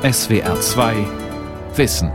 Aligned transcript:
SWR 0.00 0.60
2 0.60 0.94
Wissen. 1.74 2.12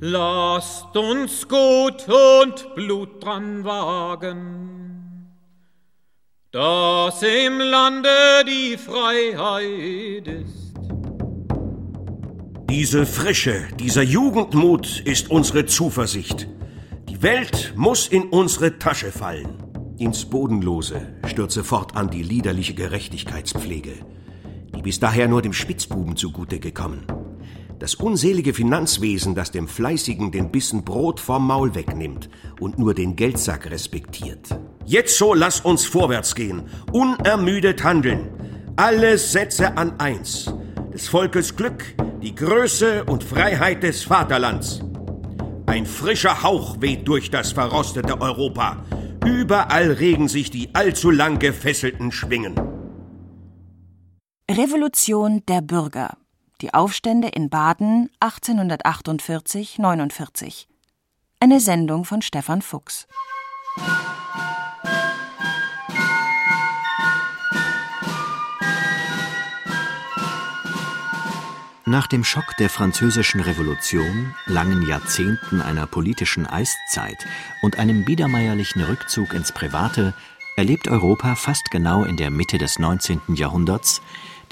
Lasst 0.00 0.96
uns 0.96 1.46
Gut 1.46 2.06
und 2.08 2.74
Blut 2.74 3.22
dran 3.22 3.62
wagen, 3.62 5.28
dass 6.50 7.22
im 7.22 7.58
Lande 7.58 8.08
die 8.46 8.78
Freiheit 8.78 10.26
ist. 10.26 10.72
Diese 12.70 13.04
Frische, 13.04 13.68
dieser 13.78 14.02
Jugendmut 14.02 15.02
ist 15.04 15.30
unsere 15.30 15.66
Zuversicht. 15.66 16.48
Welt 17.22 17.74
muss 17.76 18.08
in 18.08 18.30
unsere 18.30 18.78
Tasche 18.78 19.12
fallen. 19.12 19.62
Ins 19.98 20.24
Bodenlose 20.24 21.18
stürze 21.26 21.64
fortan 21.64 22.08
die 22.08 22.22
liederliche 22.22 22.72
Gerechtigkeitspflege, 22.72 23.92
die 24.74 24.80
bis 24.80 25.00
daher 25.00 25.28
nur 25.28 25.42
dem 25.42 25.52
Spitzbuben 25.52 26.16
zugute 26.16 26.58
gekommen. 26.58 27.04
Das 27.78 27.94
unselige 27.94 28.54
Finanzwesen, 28.54 29.34
das 29.34 29.50
dem 29.50 29.68
Fleißigen 29.68 30.32
den 30.32 30.50
Bissen 30.50 30.82
Brot 30.82 31.20
vom 31.20 31.46
Maul 31.46 31.74
wegnimmt 31.74 32.30
und 32.58 32.78
nur 32.78 32.94
den 32.94 33.16
Geldsack 33.16 33.70
respektiert. 33.70 34.58
Jetzt 34.86 35.18
so 35.18 35.34
lass 35.34 35.60
uns 35.60 35.84
vorwärts 35.84 36.34
gehen, 36.34 36.62
unermüdet 36.90 37.84
handeln. 37.84 38.30
Alle 38.76 39.18
Sätze 39.18 39.76
an 39.76 40.00
eins. 40.00 40.54
Des 40.90 41.08
Volkes 41.08 41.54
Glück, 41.54 41.84
die 42.22 42.34
Größe 42.34 43.04
und 43.04 43.22
Freiheit 43.22 43.82
des 43.82 44.04
Vaterlands. 44.04 44.80
Ein 45.70 45.86
frischer 45.86 46.42
Hauch 46.42 46.80
weht 46.80 47.06
durch 47.06 47.30
das 47.30 47.52
verrostete 47.52 48.20
Europa. 48.20 48.84
Überall 49.24 49.92
regen 49.92 50.26
sich 50.26 50.50
die 50.50 50.74
allzu 50.74 51.10
lang 51.10 51.38
gefesselten 51.38 52.10
Schwingen. 52.10 52.56
Revolution 54.50 55.44
der 55.46 55.60
Bürger 55.60 56.16
die 56.60 56.74
Aufstände 56.74 57.28
in 57.28 57.50
Baden 57.50 58.10
1848-49. 58.20 60.66
Eine 61.38 61.60
Sendung 61.60 62.04
von 62.04 62.20
Stefan 62.20 62.62
Fuchs. 62.62 63.06
Nach 71.90 72.06
dem 72.06 72.22
Schock 72.22 72.56
der 72.56 72.70
Französischen 72.70 73.40
Revolution, 73.40 74.32
langen 74.46 74.86
Jahrzehnten 74.86 75.60
einer 75.60 75.88
politischen 75.88 76.46
Eiszeit 76.46 77.26
und 77.62 77.80
einem 77.80 78.04
biedermeierlichen 78.04 78.80
Rückzug 78.84 79.34
ins 79.34 79.50
Private 79.50 80.14
erlebt 80.56 80.86
Europa 80.86 81.34
fast 81.34 81.72
genau 81.72 82.04
in 82.04 82.16
der 82.16 82.30
Mitte 82.30 82.58
des 82.58 82.78
19. 82.78 83.34
Jahrhunderts 83.34 84.02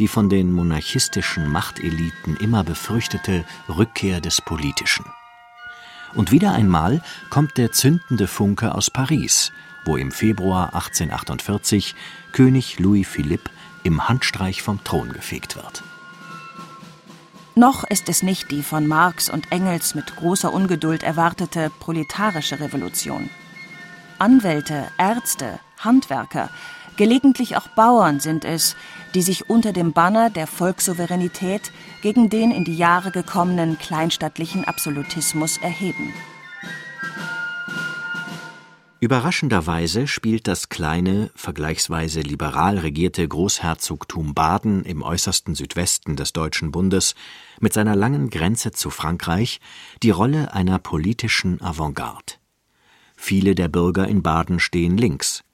die 0.00 0.08
von 0.08 0.28
den 0.28 0.52
monarchistischen 0.52 1.48
Machteliten 1.48 2.36
immer 2.38 2.64
befürchtete 2.64 3.44
Rückkehr 3.68 4.20
des 4.20 4.40
Politischen. 4.40 5.04
Und 6.14 6.32
wieder 6.32 6.54
einmal 6.54 7.04
kommt 7.30 7.56
der 7.56 7.70
zündende 7.70 8.26
Funke 8.26 8.74
aus 8.74 8.90
Paris, 8.90 9.52
wo 9.84 9.96
im 9.96 10.10
Februar 10.10 10.74
1848 10.74 11.94
König 12.32 12.80
Louis 12.80 13.06
Philippe 13.06 13.52
im 13.84 14.08
Handstreich 14.08 14.60
vom 14.60 14.82
Thron 14.82 15.12
gefegt 15.12 15.54
wird. 15.54 15.84
Noch 17.58 17.82
ist 17.82 18.08
es 18.08 18.22
nicht 18.22 18.52
die 18.52 18.62
von 18.62 18.86
Marx 18.86 19.28
und 19.28 19.50
Engels 19.50 19.96
mit 19.96 20.14
großer 20.14 20.54
Ungeduld 20.54 21.02
erwartete 21.02 21.72
proletarische 21.80 22.60
Revolution. 22.60 23.30
Anwälte, 24.20 24.84
Ärzte, 24.96 25.58
Handwerker, 25.80 26.50
gelegentlich 26.96 27.56
auch 27.56 27.66
Bauern 27.66 28.20
sind 28.20 28.44
es, 28.44 28.76
die 29.16 29.22
sich 29.22 29.50
unter 29.50 29.72
dem 29.72 29.92
Banner 29.92 30.30
der 30.30 30.46
Volkssouveränität 30.46 31.72
gegen 32.00 32.30
den 32.30 32.52
in 32.52 32.62
die 32.62 32.76
Jahre 32.76 33.10
gekommenen 33.10 33.76
kleinstaatlichen 33.76 34.64
Absolutismus 34.64 35.58
erheben. 35.58 36.14
Überraschenderweise 39.00 40.08
spielt 40.08 40.48
das 40.48 40.70
kleine, 40.70 41.30
vergleichsweise 41.36 42.20
liberal 42.20 42.78
regierte 42.78 43.26
Großherzogtum 43.28 44.34
Baden 44.34 44.84
im 44.84 45.02
äußersten 45.02 45.54
Südwesten 45.54 46.16
des 46.16 46.32
Deutschen 46.32 46.72
Bundes 46.72 47.14
mit 47.60 47.72
seiner 47.72 47.94
langen 47.94 48.28
Grenze 48.28 48.72
zu 48.72 48.90
Frankreich 48.90 49.60
die 50.02 50.10
Rolle 50.10 50.52
einer 50.52 50.80
politischen 50.80 51.62
Avantgarde. 51.62 52.34
Viele 53.16 53.54
der 53.54 53.68
Bürger 53.68 54.08
in 54.08 54.22
Baden 54.22 54.58
stehen 54.58 54.96
links, 54.96 55.44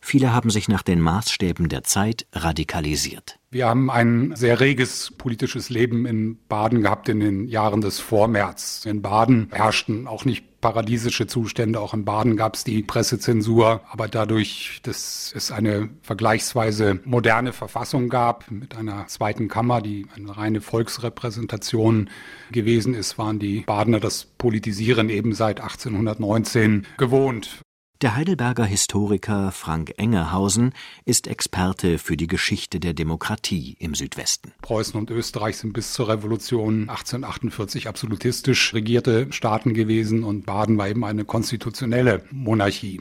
Viele 0.00 0.32
haben 0.32 0.50
sich 0.50 0.68
nach 0.68 0.82
den 0.82 1.00
Maßstäben 1.00 1.68
der 1.68 1.82
Zeit 1.82 2.26
radikalisiert. 2.32 3.38
Wir 3.50 3.68
haben 3.68 3.90
ein 3.90 4.34
sehr 4.36 4.60
reges 4.60 5.12
politisches 5.18 5.70
Leben 5.70 6.06
in 6.06 6.38
Baden 6.48 6.82
gehabt 6.82 7.08
in 7.08 7.20
den 7.20 7.46
Jahren 7.46 7.80
des 7.80 7.98
Vormärz. 7.98 8.84
In 8.86 9.02
Baden 9.02 9.48
herrschten 9.52 10.06
auch 10.06 10.24
nicht 10.24 10.47
paradiesische 10.60 11.26
Zustände. 11.26 11.80
Auch 11.80 11.94
in 11.94 12.04
Baden 12.04 12.36
gab 12.36 12.54
es 12.54 12.64
die 12.64 12.82
Pressezensur. 12.82 13.80
Aber 13.90 14.08
dadurch, 14.08 14.80
dass 14.82 15.32
es 15.34 15.50
eine 15.50 15.88
vergleichsweise 16.02 17.00
moderne 17.04 17.52
Verfassung 17.52 18.08
gab 18.08 18.50
mit 18.50 18.76
einer 18.76 19.06
zweiten 19.06 19.48
Kammer, 19.48 19.80
die 19.80 20.06
eine 20.14 20.36
reine 20.36 20.60
Volksrepräsentation 20.60 22.10
gewesen 22.50 22.94
ist, 22.94 23.18
waren 23.18 23.38
die 23.38 23.60
Badener 23.60 24.00
das 24.00 24.24
Politisieren 24.24 25.10
eben 25.10 25.34
seit 25.34 25.60
1819 25.60 26.86
gewohnt. 26.96 27.62
Der 28.00 28.14
Heidelberger 28.14 28.64
Historiker 28.64 29.50
Frank 29.50 29.94
Engerhausen 29.96 30.72
ist 31.04 31.26
Experte 31.26 31.98
für 31.98 32.16
die 32.16 32.28
Geschichte 32.28 32.78
der 32.78 32.94
Demokratie 32.94 33.74
im 33.80 33.96
Südwesten. 33.96 34.52
Preußen 34.62 34.94
und 34.94 35.10
Österreich 35.10 35.56
sind 35.56 35.72
bis 35.72 35.94
zur 35.94 36.08
Revolution 36.08 36.82
1848 36.88 37.88
absolutistisch 37.88 38.72
regierte 38.72 39.26
Staaten 39.32 39.74
gewesen 39.74 40.22
und 40.22 40.46
Baden 40.46 40.78
war 40.78 40.88
eben 40.88 41.04
eine 41.04 41.24
konstitutionelle 41.24 42.22
Monarchie. 42.30 43.00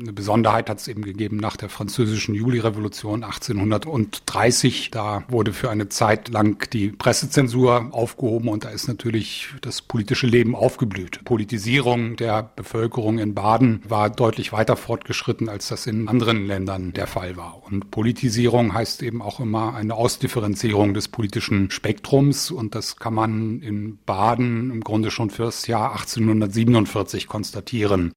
Eine 0.00 0.12
Besonderheit 0.12 0.68
hat 0.68 0.78
es 0.78 0.88
eben 0.88 1.02
gegeben 1.02 1.38
nach 1.38 1.56
der 1.56 1.68
französischen 1.68 2.34
Julirevolution 2.34 3.24
1830. 3.24 4.90
Da 4.90 5.24
wurde 5.28 5.52
für 5.52 5.70
eine 5.70 5.88
Zeit 5.88 6.28
lang 6.28 6.68
die 6.70 6.90
Pressezensur 6.90 7.88
aufgehoben 7.92 8.48
und 8.48 8.64
da 8.64 8.68
ist 8.68 8.86
natürlich 8.86 9.48
das 9.62 9.82
politische 9.82 10.26
Leben 10.26 10.54
aufgeblüht. 10.54 11.24
Politisierung 11.24 12.16
der 12.16 12.42
Bevölkerung 12.42 13.18
in 13.18 13.34
Baden 13.34 13.80
war 13.88 14.10
deutlich 14.10 14.52
weiter 14.52 14.76
fortgeschritten, 14.76 15.48
als 15.48 15.68
das 15.68 15.86
in 15.86 16.08
anderen 16.08 16.46
Ländern 16.46 16.92
der 16.92 17.06
Fall 17.06 17.36
war. 17.36 17.62
Und 17.64 17.90
Politisierung 17.90 18.74
heißt 18.74 19.02
eben 19.02 19.22
auch 19.22 19.40
immer 19.40 19.74
eine 19.74 19.94
Ausdifferenzierung 19.94 20.94
des 20.94 21.08
politischen 21.08 21.70
Spektrums 21.70 22.50
und 22.50 22.74
das 22.74 22.96
kann 22.96 23.14
man 23.14 23.60
in 23.62 23.98
Baden 24.04 24.70
im 24.70 24.82
Grunde 24.82 25.10
schon 25.10 25.30
fürs 25.30 25.66
Jahr 25.66 25.92
1847 25.92 27.26
konstatieren. 27.26 28.12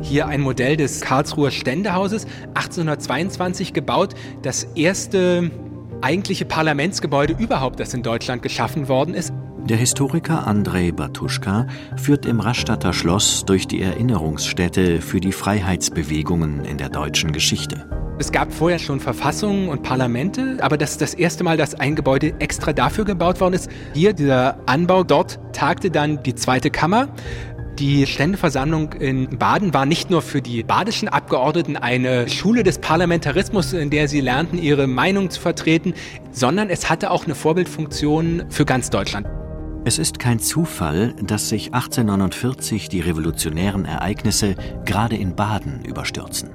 Hier 0.00 0.26
ein 0.26 0.40
Modell 0.40 0.76
des 0.76 1.00
Karlsruher 1.00 1.50
Ständehauses, 1.50 2.26
1822 2.54 3.72
gebaut, 3.72 4.14
das 4.42 4.64
erste 4.74 5.50
eigentliche 6.00 6.44
Parlamentsgebäude 6.44 7.34
überhaupt, 7.38 7.80
das 7.80 7.92
in 7.94 8.02
Deutschland 8.02 8.42
geschaffen 8.42 8.88
worden 8.88 9.14
ist. 9.14 9.32
Der 9.64 9.76
Historiker 9.76 10.46
Andrei 10.46 10.92
Batuschka 10.92 11.66
führt 11.96 12.24
im 12.24 12.40
Rastatter 12.40 12.92
Schloss 12.92 13.44
durch 13.44 13.66
die 13.66 13.82
Erinnerungsstätte 13.82 15.02
für 15.02 15.20
die 15.20 15.32
Freiheitsbewegungen 15.32 16.64
in 16.64 16.78
der 16.78 16.88
deutschen 16.88 17.32
Geschichte. 17.32 17.86
Es 18.20 18.32
gab 18.32 18.52
vorher 18.52 18.78
schon 18.78 18.98
Verfassungen 18.98 19.68
und 19.68 19.82
Parlamente, 19.82 20.56
aber 20.60 20.76
das 20.76 20.92
ist 20.92 21.02
das 21.02 21.14
erste 21.14 21.44
Mal, 21.44 21.56
dass 21.56 21.74
ein 21.74 21.94
Gebäude 21.94 22.34
extra 22.40 22.72
dafür 22.72 23.04
gebaut 23.04 23.40
worden 23.40 23.54
ist. 23.54 23.68
Hier 23.94 24.12
dieser 24.12 24.58
Anbau, 24.66 25.04
dort 25.04 25.38
tagte 25.52 25.90
dann 25.90 26.22
die 26.22 26.34
zweite 26.34 26.70
Kammer. 26.70 27.08
Die 27.78 28.06
Ständeversammlung 28.06 28.94
in 28.94 29.38
Baden 29.38 29.72
war 29.72 29.86
nicht 29.86 30.10
nur 30.10 30.20
für 30.20 30.42
die 30.42 30.64
badischen 30.64 31.08
Abgeordneten 31.08 31.76
eine 31.76 32.28
Schule 32.28 32.64
des 32.64 32.78
Parlamentarismus, 32.78 33.72
in 33.72 33.90
der 33.90 34.08
sie 34.08 34.20
lernten, 34.20 34.58
ihre 34.58 34.88
Meinung 34.88 35.30
zu 35.30 35.40
vertreten, 35.40 35.94
sondern 36.32 36.70
es 36.70 36.90
hatte 36.90 37.12
auch 37.12 37.24
eine 37.24 37.36
Vorbildfunktion 37.36 38.46
für 38.48 38.64
ganz 38.64 38.90
Deutschland. 38.90 39.28
Es 39.84 40.00
ist 40.00 40.18
kein 40.18 40.40
Zufall, 40.40 41.14
dass 41.22 41.50
sich 41.50 41.72
1849 41.72 42.88
die 42.88 43.00
revolutionären 43.00 43.84
Ereignisse 43.84 44.56
gerade 44.84 45.14
in 45.14 45.36
Baden 45.36 45.84
überstürzen. 45.84 46.50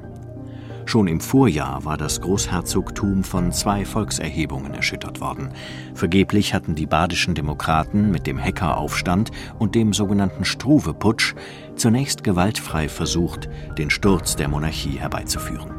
Schon 0.85 1.07
im 1.07 1.19
Vorjahr 1.19 1.85
war 1.85 1.97
das 1.97 2.21
Großherzogtum 2.21 3.23
von 3.23 3.51
zwei 3.51 3.85
Volkserhebungen 3.85 4.73
erschüttert 4.73 5.21
worden. 5.21 5.49
Vergeblich 5.95 6.53
hatten 6.53 6.75
die 6.75 6.85
badischen 6.85 7.35
Demokraten 7.35 8.11
mit 8.11 8.27
dem 8.27 8.37
Hackeraufstand 8.37 9.31
und 9.59 9.75
dem 9.75 9.93
sogenannten 9.93 10.45
Struve-Putsch 10.45 11.35
zunächst 11.75 12.23
gewaltfrei 12.23 12.89
versucht, 12.89 13.49
den 13.77 13.89
Sturz 13.89 14.35
der 14.35 14.49
Monarchie 14.49 14.99
herbeizuführen. 14.99 15.71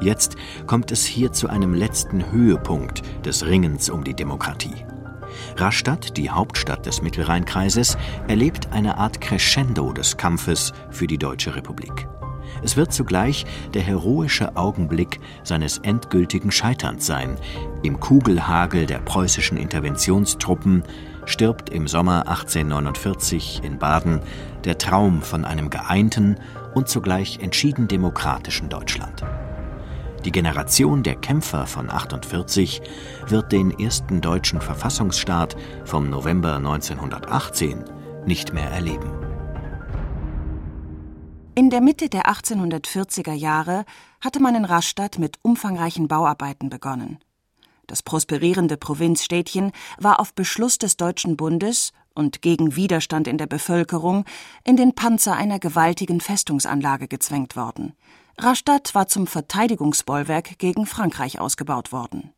Jetzt 0.00 0.36
kommt 0.66 0.90
es 0.90 1.06
hier 1.06 1.32
zu 1.32 1.48
einem 1.48 1.74
letzten 1.74 2.32
Höhepunkt 2.32 3.02
des 3.24 3.46
Ringens 3.46 3.88
um 3.88 4.02
die 4.02 4.14
Demokratie. 4.14 4.84
Rastatt, 5.56 6.16
die 6.16 6.28
Hauptstadt 6.28 6.86
des 6.86 7.02
Mittelrheinkreises, 7.02 7.96
erlebt 8.26 8.72
eine 8.72 8.98
Art 8.98 9.20
Crescendo 9.20 9.92
des 9.92 10.16
Kampfes 10.16 10.72
für 10.90 11.06
die 11.06 11.18
Deutsche 11.18 11.54
Republik. 11.54 12.08
Es 12.62 12.76
wird 12.76 12.92
zugleich 12.92 13.44
der 13.74 13.82
heroische 13.82 14.56
Augenblick 14.56 15.20
seines 15.42 15.78
endgültigen 15.78 16.52
Scheiterns 16.52 17.06
sein. 17.06 17.36
Im 17.82 17.98
Kugelhagel 17.98 18.86
der 18.86 18.98
preußischen 18.98 19.56
Interventionstruppen 19.56 20.84
stirbt 21.24 21.70
im 21.70 21.88
Sommer 21.88 22.28
1849 22.28 23.62
in 23.64 23.78
Baden 23.78 24.20
der 24.64 24.78
Traum 24.78 25.22
von 25.22 25.44
einem 25.44 25.70
geeinten 25.70 26.36
und 26.74 26.88
zugleich 26.88 27.40
entschieden 27.40 27.88
demokratischen 27.88 28.68
Deutschland. 28.68 29.24
Die 30.24 30.32
Generation 30.32 31.02
der 31.02 31.16
Kämpfer 31.16 31.66
von 31.66 31.90
48 31.90 32.80
wird 33.26 33.50
den 33.50 33.76
ersten 33.76 34.20
deutschen 34.20 34.60
Verfassungsstaat 34.60 35.56
vom 35.84 36.10
November 36.10 36.56
1918 36.56 37.84
nicht 38.24 38.52
mehr 38.52 38.70
erleben. 38.70 39.21
In 41.54 41.68
der 41.68 41.82
Mitte 41.82 42.08
der 42.08 42.32
1840er 42.32 43.34
Jahre 43.34 43.84
hatte 44.22 44.40
man 44.40 44.54
in 44.54 44.64
Rastatt 44.64 45.18
mit 45.18 45.38
umfangreichen 45.42 46.08
Bauarbeiten 46.08 46.70
begonnen. 46.70 47.18
Das 47.86 48.02
prosperierende 48.02 48.78
Provinzstädtchen 48.78 49.72
war 49.98 50.18
auf 50.18 50.32
Beschluss 50.32 50.78
des 50.78 50.96
Deutschen 50.96 51.36
Bundes 51.36 51.92
und 52.14 52.40
gegen 52.40 52.74
Widerstand 52.74 53.28
in 53.28 53.36
der 53.36 53.46
Bevölkerung 53.46 54.24
in 54.64 54.76
den 54.76 54.94
Panzer 54.94 55.36
einer 55.36 55.58
gewaltigen 55.58 56.22
Festungsanlage 56.22 57.06
gezwängt 57.06 57.54
worden. 57.54 57.92
Rastatt 58.38 58.94
war 58.94 59.08
zum 59.08 59.26
Verteidigungsbollwerk 59.26 60.58
gegen 60.58 60.86
Frankreich 60.86 61.38
ausgebaut 61.38 61.92
worden. 61.92 62.32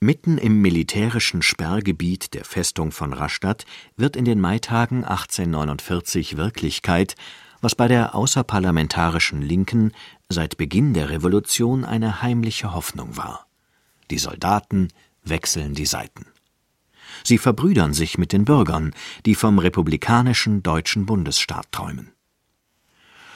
Mitten 0.00 0.38
im 0.38 0.62
militärischen 0.62 1.42
Sperrgebiet 1.42 2.32
der 2.32 2.44
Festung 2.46 2.92
von 2.92 3.12
Rastatt 3.12 3.66
wird 3.96 4.16
in 4.16 4.24
den 4.24 4.40
Maitagen 4.40 5.04
1849 5.04 6.36
Wirklichkeit, 6.38 7.14
was 7.60 7.74
bei 7.74 7.88
der 7.88 8.14
außerparlamentarischen 8.14 9.42
Linken 9.42 9.92
seit 10.28 10.56
Beginn 10.56 10.94
der 10.94 11.10
Revolution 11.10 11.84
eine 11.84 12.22
heimliche 12.22 12.74
Hoffnung 12.74 13.16
war. 13.16 13.46
Die 14.10 14.18
Soldaten 14.18 14.88
wechseln 15.24 15.74
die 15.74 15.86
Seiten. 15.86 16.26
Sie 17.24 17.38
verbrüdern 17.38 17.94
sich 17.94 18.18
mit 18.18 18.32
den 18.32 18.44
Bürgern, 18.44 18.94
die 19.24 19.34
vom 19.34 19.58
republikanischen 19.58 20.62
deutschen 20.62 21.06
Bundesstaat 21.06 21.70
träumen. 21.72 22.12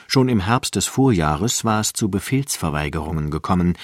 Schon 0.06 0.28
im 0.28 0.40
Herbst 0.40 0.74
des 0.76 0.86
Vorjahres 0.86 1.64
war 1.64 1.80
es 1.80 1.92
zu 1.92 2.10
Befehlsverweigerungen 2.10 3.30
gekommen, 3.30 3.76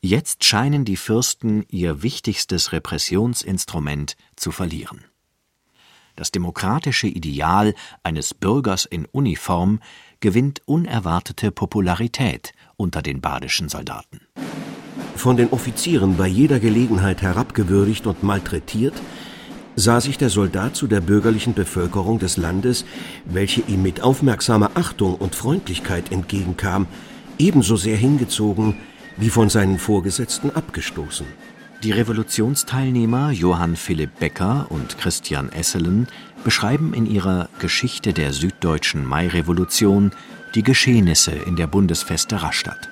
jetzt 0.00 0.44
scheinen 0.44 0.84
die 0.84 0.96
Fürsten 0.96 1.64
ihr 1.68 2.02
wichtigstes 2.02 2.72
Repressionsinstrument 2.72 4.16
zu 4.36 4.50
verlieren. 4.50 5.04
Das 6.16 6.30
demokratische 6.30 7.08
Ideal 7.08 7.74
eines 8.02 8.34
Bürgers 8.34 8.84
in 8.84 9.06
Uniform 9.06 9.80
gewinnt 10.20 10.62
unerwartete 10.64 11.50
Popularität 11.50 12.52
unter 12.76 13.02
den 13.02 13.20
badischen 13.20 13.68
Soldaten. 13.68 14.20
Von 15.16 15.36
den 15.36 15.50
Offizieren 15.50 16.16
bei 16.16 16.28
jeder 16.28 16.60
Gelegenheit 16.60 17.22
herabgewürdigt 17.22 18.06
und 18.06 18.22
malträtiert, 18.22 18.94
sah 19.76 20.00
sich 20.00 20.18
der 20.18 20.30
Soldat 20.30 20.76
zu 20.76 20.86
der 20.86 21.00
bürgerlichen 21.00 21.54
Bevölkerung 21.54 22.18
des 22.18 22.36
Landes, 22.36 22.84
welche 23.24 23.62
ihm 23.62 23.82
mit 23.82 24.00
aufmerksamer 24.00 24.72
Achtung 24.74 25.16
und 25.16 25.34
Freundlichkeit 25.34 26.12
entgegenkam, 26.12 26.86
ebenso 27.38 27.76
sehr 27.76 27.96
hingezogen 27.96 28.76
wie 29.16 29.30
von 29.30 29.48
seinen 29.48 29.78
Vorgesetzten 29.78 30.50
abgestoßen. 30.50 31.26
Die 31.84 31.92
Revolutionsteilnehmer 31.92 33.30
Johann 33.30 33.76
Philipp 33.76 34.18
Becker 34.18 34.68
und 34.70 34.96
Christian 34.96 35.52
Esselen 35.52 36.08
beschreiben 36.42 36.94
in 36.94 37.04
ihrer 37.04 37.50
Geschichte 37.58 38.14
der 38.14 38.32
süddeutschen 38.32 39.04
Mairevolution 39.04 40.10
die 40.54 40.62
Geschehnisse 40.62 41.32
in 41.32 41.56
der 41.56 41.66
Bundesfeste 41.66 42.42
Rastatt. 42.42 42.88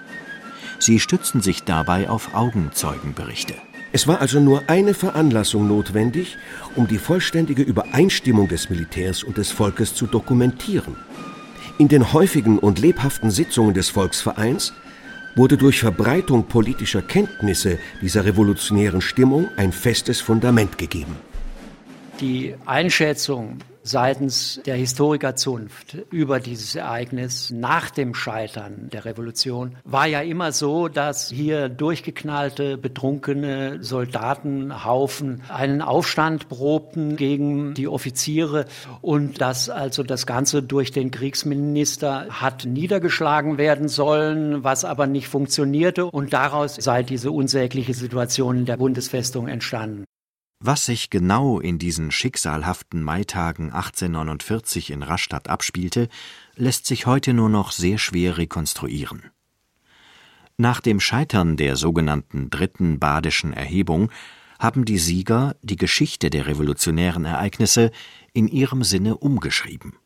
Sie 0.79 1.01
stützen 1.01 1.41
sich 1.41 1.63
dabei 1.63 2.11
auf 2.11 2.35
Augenzeugenberichte. 2.35 3.55
Es 3.93 4.07
war 4.07 4.21
also 4.21 4.41
nur 4.41 4.65
eine 4.69 4.93
Veranlassung 4.93 5.67
notwendig, 5.67 6.37
um 6.77 6.87
die 6.87 6.99
vollständige 6.99 7.63
Übereinstimmung 7.63 8.49
des 8.49 8.69
Militärs 8.69 9.23
und 9.23 9.39
des 9.39 9.51
Volkes 9.51 9.95
zu 9.95 10.07
dokumentieren. 10.07 10.97
In 11.79 11.89
den 11.89 12.13
häufigen 12.13 12.59
und 12.59 12.79
lebhaften 12.79 13.31
Sitzungen 13.31 13.73
des 13.73 13.89
Volksvereins 13.89 14.75
wurde 15.35 15.57
durch 15.57 15.81
Verbreitung 15.81 16.45
politischer 16.45 17.03
Kenntnisse 17.03 17.79
dieser 18.01 18.25
revolutionären 18.25 19.01
Stimmung 19.01 19.49
ein 19.57 19.73
festes 19.73 20.21
Fundament 20.21 20.79
gegeben. 20.79 21.17
Die 22.21 22.55
Einschätzung 22.67 23.59
seitens 23.83 24.61
der 24.65 24.77
Historikerzunft 24.77 25.97
über 26.11 26.41
dieses 26.41 26.75
Ereignis 26.75 27.51
nach 27.51 27.91
dem 27.91 28.15
Scheitern 28.15 28.89
der 28.93 29.05
Revolution 29.05 29.77
war 29.85 30.07
ja 30.07 30.21
immer 30.21 30.53
so, 30.53 30.89
dass 30.89 31.31
hier 31.31 31.69
durchgeknallte, 31.69 32.79
betrunkene 32.79 33.83
Soldatenhaufen 33.83 35.43
einen 35.49 35.83
Aufstand 35.83 36.49
probten 36.49 37.17
gegen 37.17 37.75
die 37.75 37.89
Offiziere 37.89 38.67
und 39.01 39.41
dass 39.41 39.69
also 39.69 40.03
das 40.03 40.27
Ganze 40.27 40.63
durch 40.63 40.93
den 40.93 41.11
Kriegsminister 41.11 42.27
hat 42.31 42.65
niedergeschlagen 42.65 43.59
werden 43.59 43.89
sollen, 43.89 44.65
was 44.65 44.85
aber 44.85 45.07
nicht 45.07 45.29
funktionierte 45.29 46.07
und 46.07 46.33
daraus 46.33 46.77
sei 46.77 47.03
diese 47.03 47.31
unsägliche 47.31 47.95
Situation 47.95 48.59
in 48.59 48.67
der 48.67 48.77
Bundesfestung 48.77 49.49
entstanden. 49.49 50.05
Was 50.65 50.87
sich 50.87 51.11
genau 51.11 51.59
in 51.59 51.81
diesen 51.81 52.13
schicksalhaften 52.13 53.03
Maitagen 53.03 53.73
1849 53.73 54.93
in 54.93 55.03
Rastatt 55.03 55.49
abspielte, 55.49 56.09
lässt 56.55 56.87
sich 56.87 57.05
heute 57.05 57.35
nur 57.35 57.49
noch 57.49 57.73
sehr 57.73 57.99
schwer 57.99 58.39
rekonstruieren. 58.39 59.25
Nach 60.57 60.81
dem 60.81 61.01
Scheitern 61.01 61.57
der 61.57 61.75
sogenannten 61.75 62.49
dritten 62.49 63.01
badischen 63.01 63.53
Erhebung 63.53 64.13
haben 64.61 64.85
die 64.85 64.99
Sieger 64.99 65.57
die 65.63 65.75
Geschichte 65.75 66.31
der 66.31 66.47
revolutionären 66.47 67.25
Ereignisse 67.25 67.91
in 68.33 68.47
ihrem 68.47 68.85
Sinne 68.85 69.17
umgeschrieben. 69.17 69.97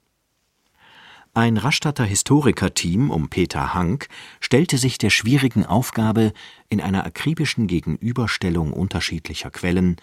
Ein 1.34 1.58
Rastatter 1.58 2.04
Historikerteam 2.04 3.10
um 3.10 3.28
Peter 3.28 3.74
Hank 3.74 4.08
stellte 4.40 4.78
sich 4.78 4.96
der 4.96 5.10
schwierigen 5.10 5.66
Aufgabe, 5.66 6.32
in 6.70 6.80
einer 6.80 7.04
akribischen 7.04 7.66
Gegenüberstellung 7.66 8.72
unterschiedlicher 8.72 9.50
Quellen 9.50 9.96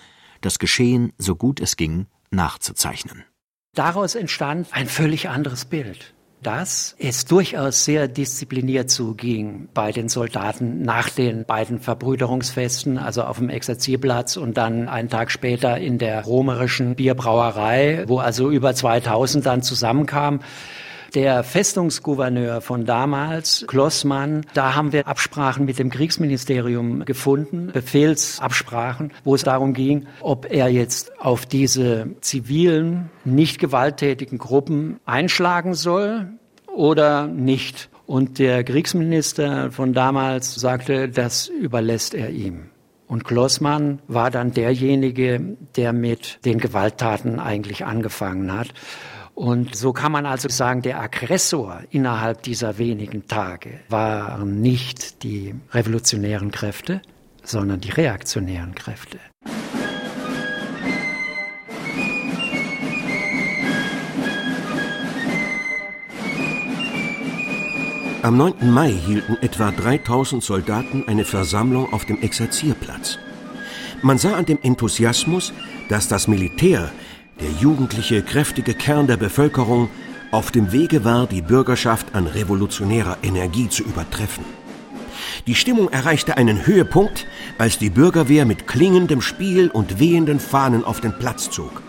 das 0.46 0.60
Geschehen, 0.60 1.14
so 1.18 1.36
gut 1.36 1.60
es 1.60 1.76
ging, 1.76 2.08
nachzuzeichnen. 2.32 3.24
Daraus 3.76 4.16
entstand 4.16 4.68
ein 4.72 4.88
völlig 4.88 5.30
anderes 5.30 5.66
Bild 5.66 6.14
dass 6.44 6.96
es 7.00 7.26
durchaus 7.26 7.86
sehr 7.86 8.08
diszipliniert 8.08 8.90
zuging 8.90 9.70
bei 9.74 9.92
den 9.92 10.10
Soldaten 10.10 10.82
nach 10.82 11.10
den 11.10 11.46
beiden 11.46 11.80
Verbrüderungsfesten, 11.80 12.98
also 12.98 13.24
auf 13.24 13.38
dem 13.38 13.50
Exerzierplatz 13.50 14.38
und 14.38 14.58
dann 14.58 14.90
einen 14.90 15.10
Tag 15.10 15.32
später 15.32 15.78
in 15.78 15.98
der 15.98 16.24
romerischen 16.24 16.96
Bierbrauerei, 16.96 18.04
wo 18.08 18.20
also 18.20 18.52
über 18.52 18.76
2000 18.76 19.46
dann 19.46 19.64
zusammenkamen. 19.64 20.42
Der 21.14 21.44
Festungsgouverneur 21.44 22.60
von 22.62 22.86
damals, 22.86 23.66
Klossmann, 23.68 24.48
da 24.56 24.74
haben 24.74 24.94
wir 24.94 25.08
Absprachen 25.08 25.64
mit 25.66 25.78
dem 25.78 25.92
Kriegsministerium 25.92 27.06
gefunden, 27.06 27.70
Befehlsabsprachen, 27.72 29.12
wo 29.24 29.36
es 29.36 29.44
darum 29.44 29.74
ging, 29.74 30.08
ob 30.22 30.50
er 30.50 30.70
jetzt 30.70 31.20
auf 31.20 31.46
diese 31.46 32.08
zivilen, 32.22 33.12
nicht 33.26 33.60
gewalttätigen 33.60 34.40
Gruppen 34.40 35.00
einschlagen 35.06 35.76
soll 35.76 36.30
oder 36.66 37.28
nicht. 37.28 37.90
Und 38.08 38.40
der 38.40 38.64
Kriegsminister 38.64 39.72
von 39.72 39.94
damals 39.94 40.56
sagte, 40.56 41.10
das 41.10 41.48
überlässt 41.48 42.16
er 42.16 42.32
ihm. 42.32 42.72
Und 43.08 43.24
Klossmann 43.24 44.00
war 44.08 44.32
dann 44.32 44.52
derjenige, 44.52 45.58
der 45.76 45.94
mit 45.94 46.40
den 46.46 46.58
Gewalttaten 46.58 47.40
eigentlich 47.40 47.86
angefangen 47.86 48.52
hat. 48.52 48.70
Und 49.36 49.76
so 49.76 49.94
kann 49.94 50.12
man 50.12 50.26
also 50.26 50.48
sagen, 50.48 50.84
der 50.84 51.02
Aggressor 51.02 51.82
innerhalb 51.90 52.44
dieser 52.44 52.78
wenigen 52.78 53.28
Tage 53.28 53.80
waren 53.90 54.62
nicht 54.62 55.24
die 55.24 55.56
revolutionären 55.72 56.52
Kräfte, 56.52 57.02
sondern 57.44 57.82
die 57.82 57.90
reaktionären 57.90 58.76
Kräfte. 58.76 59.20
Am 68.22 68.38
9. 68.38 68.72
Mai 68.72 68.90
hielten 68.90 69.36
etwa 69.42 69.72
3000 69.72 70.42
Soldaten 70.42 71.04
eine 71.08 71.26
Versammlung 71.26 71.92
auf 71.92 72.06
dem 72.06 72.22
Exerzierplatz. 72.22 73.18
Man 74.02 74.18
sah 74.18 74.36
an 74.36 74.46
dem 74.46 74.60
Enthusiasmus, 74.62 75.52
dass 75.90 76.08
das 76.08 76.30
Militär 76.30 76.90
der 77.44 77.52
jugendliche, 77.52 78.22
kräftige 78.22 78.74
Kern 78.74 79.06
der 79.06 79.18
Bevölkerung 79.18 79.90
auf 80.32 80.50
dem 80.50 80.72
Wege 80.72 81.04
war, 81.04 81.28
die 81.28 81.42
Bürgerschaft 81.42 82.16
an 82.16 82.26
revolutionärer 82.26 83.18
Energie 83.22 83.68
zu 83.68 83.84
übertreffen. 83.84 84.46
Die 85.46 85.56
Stimmung 85.56 85.90
erreichte 85.90 86.38
einen 86.38 86.66
Höhepunkt, 86.66 87.28
als 87.58 87.78
die 87.78 87.90
Bürgerwehr 87.90 88.46
mit 88.46 88.66
klingendem 88.66 89.22
Spiel 89.22 89.68
und 89.68 90.00
wehenden 90.00 90.40
Fahnen 90.40 90.86
auf 90.86 91.02
den 91.02 91.20
Platz 91.20 91.50
zog. 91.50 91.84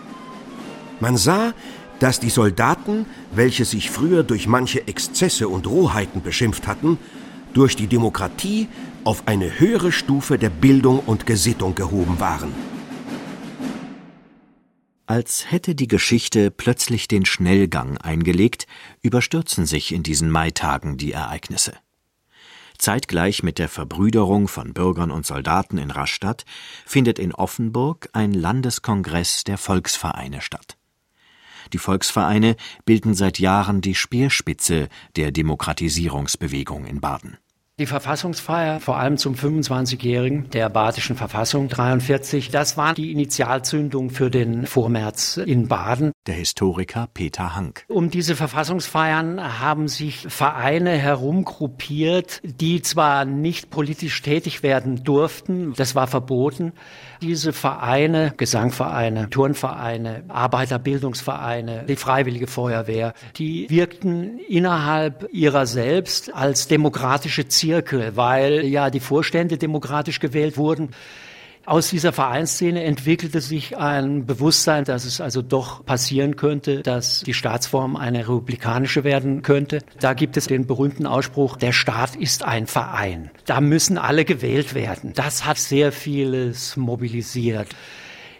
Man 0.99 1.15
sah, 1.15 1.53
dass 1.99 2.19
die 2.19 2.29
Soldaten, 2.29 3.05
welche 3.33 3.63
sich 3.63 3.89
früher 3.89 4.23
durch 4.23 4.47
manche 4.47 4.85
Exzesse 4.89 5.47
und 5.47 5.67
Rohheiten 5.67 6.21
beschimpft 6.21 6.67
hatten, 6.67 6.97
durch 7.53 7.77
die 7.77 7.87
Demokratie 7.87 8.67
auf 9.05 9.23
eine 9.25 9.57
höhere 9.57 9.93
Stufe 9.93 10.37
der 10.37 10.49
Bildung 10.49 10.99
und 10.99 11.25
Gesittung 11.25 11.75
gehoben 11.75 12.19
waren. 12.19 12.74
Als 15.07 15.51
hätte 15.51 15.75
die 15.75 15.87
Geschichte 15.87 16.49
plötzlich 16.49 17.07
den 17.07 17.25
Schnellgang 17.25 17.97
eingelegt, 17.97 18.65
überstürzen 19.03 19.67
sich 19.67 19.91
in 19.91 20.01
diesen 20.01 20.31
Maitagen 20.31 20.97
die 20.97 21.11
Ereignisse. 21.11 21.73
Zeitgleich 22.79 23.43
mit 23.43 23.59
der 23.59 23.69
Verbrüderung 23.69 24.47
von 24.47 24.73
Bürgern 24.73 25.11
und 25.11 25.25
Soldaten 25.25 25.77
in 25.77 25.91
Rastatt 25.91 26.43
findet 26.85 27.19
in 27.19 27.33
Offenburg 27.33 28.09
ein 28.13 28.33
Landeskongress 28.33 29.43
der 29.43 29.57
Volksvereine 29.57 30.41
statt. 30.41 30.75
Die 31.71 31.77
Volksvereine 31.77 32.55
bilden 32.83 33.13
seit 33.13 33.39
Jahren 33.39 33.81
die 33.81 33.95
Speerspitze 33.95 34.89
der 35.15 35.31
Demokratisierungsbewegung 35.31 36.85
in 36.85 36.99
Baden. 36.99 37.37
Die 37.77 37.87
Verfassungsfeier, 37.87 38.79
vor 38.79 38.95
allem 38.95 39.17
zum 39.17 39.33
25-Jährigen 39.33 40.49
der 40.51 40.69
Badischen 40.69 41.17
Verfassung 41.17 41.67
43, 41.67 42.49
das 42.49 42.77
war 42.77 42.93
die 42.93 43.11
Initialzündung 43.11 44.11
für 44.11 44.31
den 44.31 44.65
Vormärz 44.65 45.35
in 45.35 45.67
Baden. 45.67 46.13
Der 46.25 46.35
Historiker 46.35 47.09
Peter 47.13 47.53
Hank. 47.53 47.83
Um 47.89 48.09
diese 48.09 48.37
Verfassungsfeiern 48.37 49.59
haben 49.59 49.89
sich 49.89 50.25
Vereine 50.29 50.91
herumgruppiert, 50.91 52.39
die 52.45 52.81
zwar 52.81 53.25
nicht 53.25 53.71
politisch 53.71 54.21
tätig 54.21 54.63
werden 54.63 55.03
durften, 55.03 55.73
das 55.75 55.95
war 55.95 56.07
verboten, 56.07 56.71
diese 57.21 57.51
Vereine, 57.51 58.33
Gesangvereine, 58.37 59.29
Turnvereine, 59.29 60.23
Arbeiterbildungsvereine, 60.29 61.83
die 61.89 61.97
Freiwillige 61.97 62.47
Feuerwehr, 62.47 63.11
die 63.35 63.69
wirkten 63.69 64.39
innerhalb 64.47 65.27
ihrer 65.33 65.65
selbst 65.65 66.33
als 66.33 66.69
demokratische 66.69 67.49
Zirkel, 67.65 68.15
weil 68.15 68.63
ja 68.65 68.91
die 68.91 68.99
Vorstände 68.99 69.57
demokratisch 69.57 70.19
gewählt 70.19 70.55
wurden. 70.55 70.89
Aus 71.65 71.89
dieser 71.89 72.13
Vereinsszene 72.13 72.83
entwickelte 72.83 73.41
sich 73.41 73.75
ein 73.75 74.27
Bewusstsein, 74.27 74.83
dass 74.83 75.03
es 75.03 75.19
also 75.19 75.41
doch 75.41 75.83
passieren 75.83 76.35
könnte, 76.35 76.83
dass 76.83 77.21
die 77.21 77.33
Staatsform 77.33 77.95
eine 77.95 78.19
republikanische 78.19 79.03
werden 79.03 79.41
könnte. 79.41 79.79
Da 79.99 80.13
gibt 80.13 80.37
es 80.37 80.45
den 80.45 80.67
berühmten 80.67 81.07
Ausspruch, 81.07 81.57
der 81.57 81.71
Staat 81.71 82.15
ist 82.15 82.43
ein 82.43 82.67
Verein. 82.67 83.31
Da 83.45 83.61
müssen 83.61 83.97
alle 83.97 84.25
gewählt 84.25 84.75
werden. 84.75 85.13
Das 85.15 85.43
hat 85.47 85.57
sehr 85.57 85.91
vieles 85.91 86.77
mobilisiert. 86.77 87.69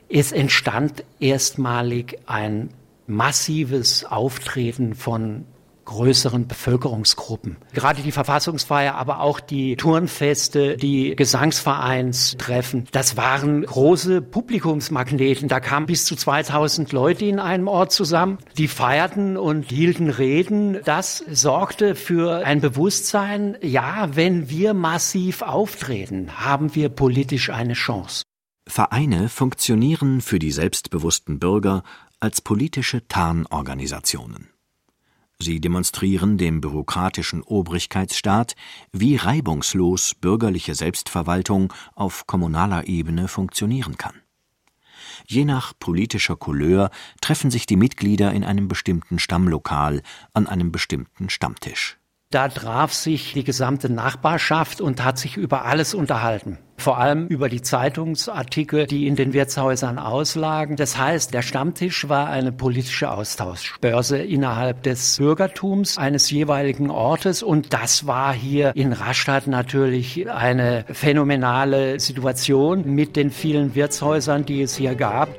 Es 0.07 0.31
entstand 0.31 1.03
erstmalig 1.19 2.19
ein 2.27 2.69
massives 3.07 4.05
Auftreten 4.05 4.93
von 4.93 5.45
größeren 5.85 6.47
Bevölkerungsgruppen. 6.47 7.57
Gerade 7.73 8.01
die 8.01 8.11
Verfassungsfeier, 8.11 8.95
aber 8.95 9.19
auch 9.19 9.39
die 9.39 9.75
Turnfeste, 9.75 10.77
die 10.77 11.15
Gesangsvereinstreffen, 11.15 12.87
das 12.91 13.17
waren 13.17 13.63
große 13.63 14.21
Publikumsmagneten. 14.21 15.47
Da 15.47 15.59
kamen 15.59 15.85
bis 15.85 16.05
zu 16.05 16.15
2000 16.15 16.91
Leute 16.91 17.25
in 17.25 17.39
einem 17.39 17.67
Ort 17.67 17.91
zusammen, 17.91 18.39
die 18.57 18.67
feierten 18.67 19.37
und 19.37 19.69
hielten 19.69 20.09
Reden. 20.09 20.79
Das 20.83 21.23
sorgte 21.29 21.95
für 21.95 22.45
ein 22.45 22.61
Bewusstsein, 22.61 23.57
ja, 23.61 24.09
wenn 24.15 24.49
wir 24.49 24.73
massiv 24.73 25.41
auftreten, 25.41 26.31
haben 26.39 26.75
wir 26.75 26.89
politisch 26.89 27.49
eine 27.49 27.73
Chance. 27.73 28.23
Vereine 28.67 29.29
funktionieren 29.29 30.21
für 30.21 30.39
die 30.39 30.51
selbstbewussten 30.51 31.37
Bürger 31.37 31.83
als 32.19 32.41
politische 32.41 33.07
Tarnorganisationen. 33.07 34.54
Sie 35.41 35.59
demonstrieren 35.59 36.37
dem 36.37 36.61
bürokratischen 36.61 37.43
Obrigkeitsstaat, 37.43 38.55
wie 38.91 39.17
reibungslos 39.17 40.15
bürgerliche 40.15 40.75
Selbstverwaltung 40.75 41.73
auf 41.93 42.25
kommunaler 42.25 42.87
Ebene 42.87 43.27
funktionieren 43.27 43.97
kann. 43.97 44.21
Je 45.27 45.45
nach 45.45 45.73
politischer 45.77 46.35
Couleur 46.35 46.89
treffen 47.21 47.51
sich 47.51 47.65
die 47.65 47.75
Mitglieder 47.75 48.31
in 48.31 48.43
einem 48.43 48.67
bestimmten 48.67 49.19
Stammlokal 49.19 50.01
an 50.33 50.47
einem 50.47 50.71
bestimmten 50.71 51.29
Stammtisch 51.29 51.97
da 52.35 52.49
traf 52.49 52.91
sich 52.91 53.31
die 53.31 53.45
gesamte 53.45 53.89
Nachbarschaft 53.89 54.81
und 54.81 55.01
hat 55.01 55.17
sich 55.17 55.37
über 55.37 55.63
alles 55.63 55.93
unterhalten. 55.93 56.57
Vor 56.75 56.97
allem 56.97 57.27
über 57.27 57.47
die 57.47 57.61
Zeitungsartikel, 57.61 58.87
die 58.87 59.07
in 59.07 59.15
den 59.15 59.31
Wirtshäusern 59.31 59.97
auslagen. 59.97 60.75
Das 60.75 60.97
heißt, 60.97 61.33
der 61.33 61.41
Stammtisch 61.41 62.09
war 62.09 62.27
eine 62.27 62.51
politische 62.51 63.09
Austauschbörse 63.09 64.17
innerhalb 64.17 64.83
des 64.83 65.15
Bürgertums 65.15 65.97
eines 65.97 66.29
jeweiligen 66.29 66.91
Ortes. 66.91 67.41
Und 67.41 67.71
das 67.71 68.05
war 68.05 68.33
hier 68.33 68.75
in 68.75 68.91
Rastatt 68.91 69.47
natürlich 69.47 70.29
eine 70.29 70.83
phänomenale 70.91 72.01
Situation 72.01 72.83
mit 72.93 73.15
den 73.15 73.31
vielen 73.31 73.75
Wirtshäusern, 73.75 74.45
die 74.45 74.61
es 74.61 74.75
hier 74.75 74.95
gab. 74.95 75.29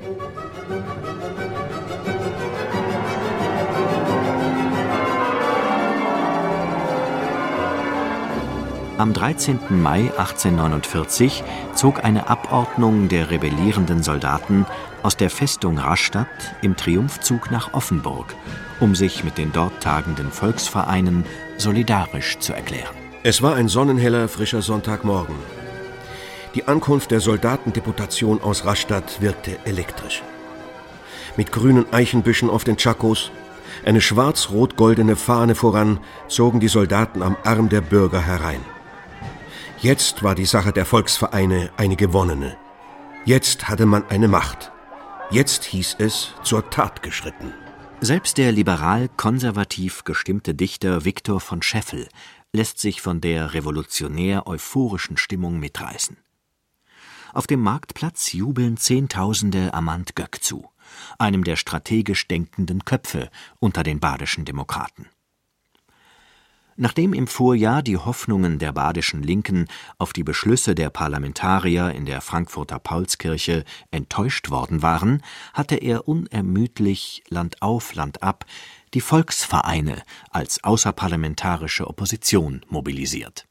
Am 8.98 9.12
13. 9.12 9.58
Mai 9.82 10.10
1849 10.16 11.44
zog 11.74 12.02
eine 12.02 12.30
Abordnung 12.30 13.08
der 13.08 13.30
rebellierenden 13.30 14.02
Soldaten 14.02 14.64
aus 15.02 15.18
der 15.18 15.28
Festung 15.28 15.76
Rastatt 15.76 16.26
im 16.62 16.78
Triumphzug 16.78 17.50
nach 17.50 17.74
Offenburg, 17.74 18.34
um 18.80 18.94
sich 18.94 19.22
mit 19.22 19.36
den 19.36 19.52
dort 19.52 19.82
tagenden 19.82 20.30
Volksvereinen 20.30 21.26
solidarisch 21.58 22.38
zu 22.38 22.54
erklären. 22.54 22.94
Es 23.22 23.42
war 23.42 23.54
ein 23.54 23.68
sonnenheller, 23.68 24.28
frischer 24.28 24.62
Sonntagmorgen. 24.62 25.36
Die 26.54 26.66
Ankunft 26.66 27.10
der 27.10 27.20
Soldatendeputation 27.20 28.40
aus 28.40 28.64
Rastatt 28.64 29.20
wirkte 29.20 29.58
elektrisch. 29.66 30.22
Mit 31.36 31.52
grünen 31.52 31.84
Eichenbüschen 31.92 32.48
auf 32.48 32.64
den 32.64 32.78
Chakos, 32.78 33.30
eine 33.84 34.00
schwarz-rot-goldene 34.00 35.16
Fahne 35.16 35.54
voran, 35.54 36.00
zogen 36.28 36.60
die 36.60 36.68
Soldaten 36.68 37.22
am 37.22 37.36
Arm 37.44 37.68
der 37.68 37.82
Bürger 37.82 38.22
herein. 38.22 38.60
Jetzt 39.80 40.22
war 40.22 40.34
die 40.34 40.46
Sache 40.46 40.72
der 40.72 40.86
Volksvereine 40.86 41.70
eine 41.76 41.96
gewonnene. 41.96 42.56
Jetzt 43.26 43.68
hatte 43.68 43.84
man 43.84 44.08
eine 44.08 44.26
Macht. 44.26 44.72
Jetzt 45.30 45.64
hieß 45.64 45.96
es 45.98 46.32
zur 46.42 46.70
Tat 46.70 47.02
geschritten. 47.02 47.52
Selbst 48.00 48.38
der 48.38 48.52
liberal-konservativ 48.52 50.04
gestimmte 50.04 50.54
Dichter 50.54 51.04
Viktor 51.04 51.40
von 51.40 51.60
Scheffel 51.60 52.08
lässt 52.54 52.78
sich 52.78 53.02
von 53.02 53.20
der 53.20 53.52
revolutionär 53.52 54.46
euphorischen 54.46 55.18
Stimmung 55.18 55.58
mitreißen. 55.58 56.16
Auf 57.34 57.46
dem 57.46 57.60
Marktplatz 57.60 58.32
jubeln 58.32 58.78
Zehntausende 58.78 59.74
Amand 59.74 60.16
Göck 60.16 60.42
zu, 60.42 60.70
einem 61.18 61.44
der 61.44 61.56
strategisch 61.56 62.26
denkenden 62.28 62.86
Köpfe 62.86 63.28
unter 63.58 63.82
den 63.82 64.00
badischen 64.00 64.46
Demokraten. 64.46 65.06
Nachdem 66.78 67.14
im 67.14 67.26
Vorjahr 67.26 67.82
die 67.82 67.96
Hoffnungen 67.96 68.58
der 68.58 68.72
badischen 68.72 69.22
Linken 69.22 69.66
auf 69.98 70.12
die 70.12 70.24
Beschlüsse 70.24 70.74
der 70.74 70.90
Parlamentarier 70.90 71.92
in 71.92 72.04
der 72.04 72.20
Frankfurter 72.20 72.78
Paulskirche 72.78 73.64
enttäuscht 73.90 74.50
worden 74.50 74.82
waren, 74.82 75.22
hatte 75.54 75.76
er 75.76 76.06
unermüdlich 76.06 77.24
Land 77.28 77.62
auf, 77.62 77.94
Land 77.94 78.22
ab 78.22 78.44
die 78.92 79.00
Volksvereine 79.00 80.02
als 80.30 80.64
außerparlamentarische 80.64 81.86
Opposition 81.86 82.64
mobilisiert. 82.68 83.46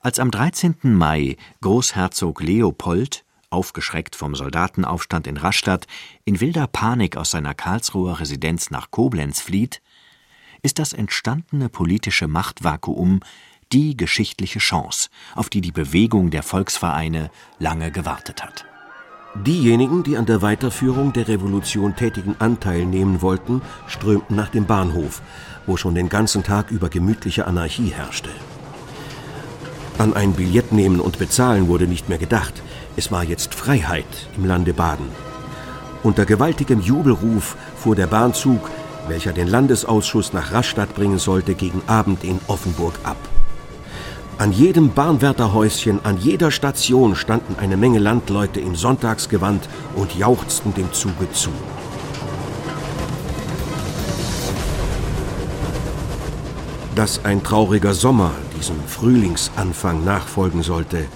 Als 0.00 0.18
am 0.18 0.30
13. 0.30 0.76
Mai 0.82 1.36
Großherzog 1.60 2.40
Leopold 2.40 3.24
aufgeschreckt 3.50 4.14
vom 4.14 4.34
Soldatenaufstand 4.34 5.26
in 5.26 5.38
Rastatt, 5.38 5.86
in 6.24 6.40
wilder 6.40 6.66
Panik 6.66 7.16
aus 7.16 7.30
seiner 7.30 7.54
Karlsruher 7.54 8.20
Residenz 8.20 8.70
nach 8.70 8.90
Koblenz 8.90 9.40
flieht, 9.40 9.80
ist 10.62 10.78
das 10.78 10.92
entstandene 10.92 11.68
politische 11.68 12.28
Machtvakuum 12.28 13.20
die 13.72 13.96
geschichtliche 13.96 14.58
Chance, 14.58 15.10
auf 15.34 15.48
die 15.50 15.60
die 15.60 15.72
Bewegung 15.72 16.30
der 16.30 16.42
Volksvereine 16.42 17.30
lange 17.58 17.90
gewartet 17.90 18.42
hat. 18.42 18.64
Diejenigen, 19.34 20.02
die 20.02 20.16
an 20.16 20.26
der 20.26 20.42
Weiterführung 20.42 21.12
der 21.12 21.28
Revolution 21.28 21.94
tätigen 21.94 22.34
Anteil 22.38 22.86
nehmen 22.86 23.20
wollten, 23.20 23.60
strömten 23.86 24.36
nach 24.36 24.48
dem 24.48 24.64
Bahnhof, 24.64 25.22
wo 25.66 25.76
schon 25.76 25.94
den 25.94 26.08
ganzen 26.08 26.42
Tag 26.42 26.70
über 26.70 26.88
gemütliche 26.88 27.46
Anarchie 27.46 27.90
herrschte. 27.90 28.30
An 29.98 30.14
ein 30.14 30.32
Billett 30.32 30.72
nehmen 30.72 30.98
und 30.98 31.18
bezahlen 31.18 31.68
wurde 31.68 31.86
nicht 31.86 32.08
mehr 32.08 32.18
gedacht. 32.18 32.62
Es 32.96 33.12
war 33.12 33.22
jetzt 33.22 33.54
Freiheit 33.54 34.28
im 34.36 34.44
Lande 34.44 34.72
Baden. 34.72 35.08
Unter 36.02 36.24
gewaltigem 36.24 36.80
Jubelruf 36.80 37.56
fuhr 37.76 37.96
der 37.96 38.06
Bahnzug 38.06 38.70
welcher 39.08 39.32
den 39.32 39.48
Landesausschuss 39.48 40.32
nach 40.32 40.52
Rastatt 40.52 40.94
bringen 40.94 41.18
sollte, 41.18 41.54
gegen 41.54 41.82
Abend 41.86 42.24
in 42.24 42.40
Offenburg 42.46 42.94
ab. 43.02 43.16
An 44.38 44.52
jedem 44.52 44.90
Bahnwärterhäuschen, 44.92 46.04
an 46.04 46.16
jeder 46.18 46.52
Station 46.52 47.16
standen 47.16 47.56
eine 47.58 47.76
Menge 47.76 47.98
Landleute 47.98 48.60
im 48.60 48.76
Sonntagsgewand 48.76 49.68
und 49.96 50.14
jauchzten 50.14 50.72
dem 50.74 50.92
Zuge 50.92 51.30
zu. 51.32 51.50
Dass 56.94 57.24
ein 57.24 57.42
trauriger 57.42 57.94
Sommer 57.94 58.30
diesem 58.56 58.80
Frühlingsanfang 58.86 60.04
nachfolgen 60.04 60.62
sollte, 60.62 61.06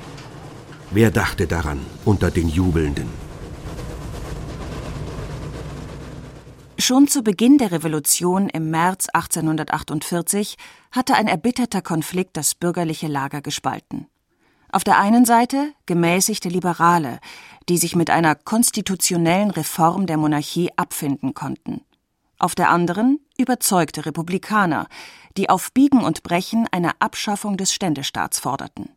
wer 0.91 1.13
dachte 1.13 1.47
daran 1.47 1.79
unter 2.05 2.33
den 2.33 2.49
Jubelnden? 2.49 3.22
Schon 6.83 7.07
zu 7.07 7.23
Beginn 7.23 7.59
der 7.59 7.71
Revolution 7.71 8.49
im 8.49 8.71
März 8.71 9.07
1848 9.13 10.57
hatte 10.91 11.15
ein 11.15 11.29
erbitterter 11.29 11.81
Konflikt 11.81 12.37
das 12.37 12.57
bürgerliche 12.57 13.07
Lager 13.07 13.41
gespalten. 13.41 14.09
Auf 14.73 14.83
der 14.83 14.99
einen 14.99 15.25
Seite 15.25 15.75
gemäßigte 15.87 16.49
Liberale, 16.49 17.21
die 17.69 17.79
sich 17.79 17.95
mit 17.95 18.11
einer 18.11 18.35
konstitutionellen 18.35 19.53
Reform 19.53 20.07
der 20.09 20.17
Monarchie 20.17 20.71
abfinden 20.75 21.35
konnten. 21.35 21.83
Auf 22.41 22.57
der 22.57 22.71
anderen 22.71 23.21
überzeugte 23.39 24.05
Republikaner, 24.05 24.89
die 25.37 25.51
auf 25.51 25.71
Biegen 25.73 26.03
und 26.03 26.25
Brechen 26.25 26.67
eine 26.73 27.01
Abschaffung 27.01 27.57
des 27.57 27.73
Ständestaats 27.73 28.41
forderten. 28.41 28.89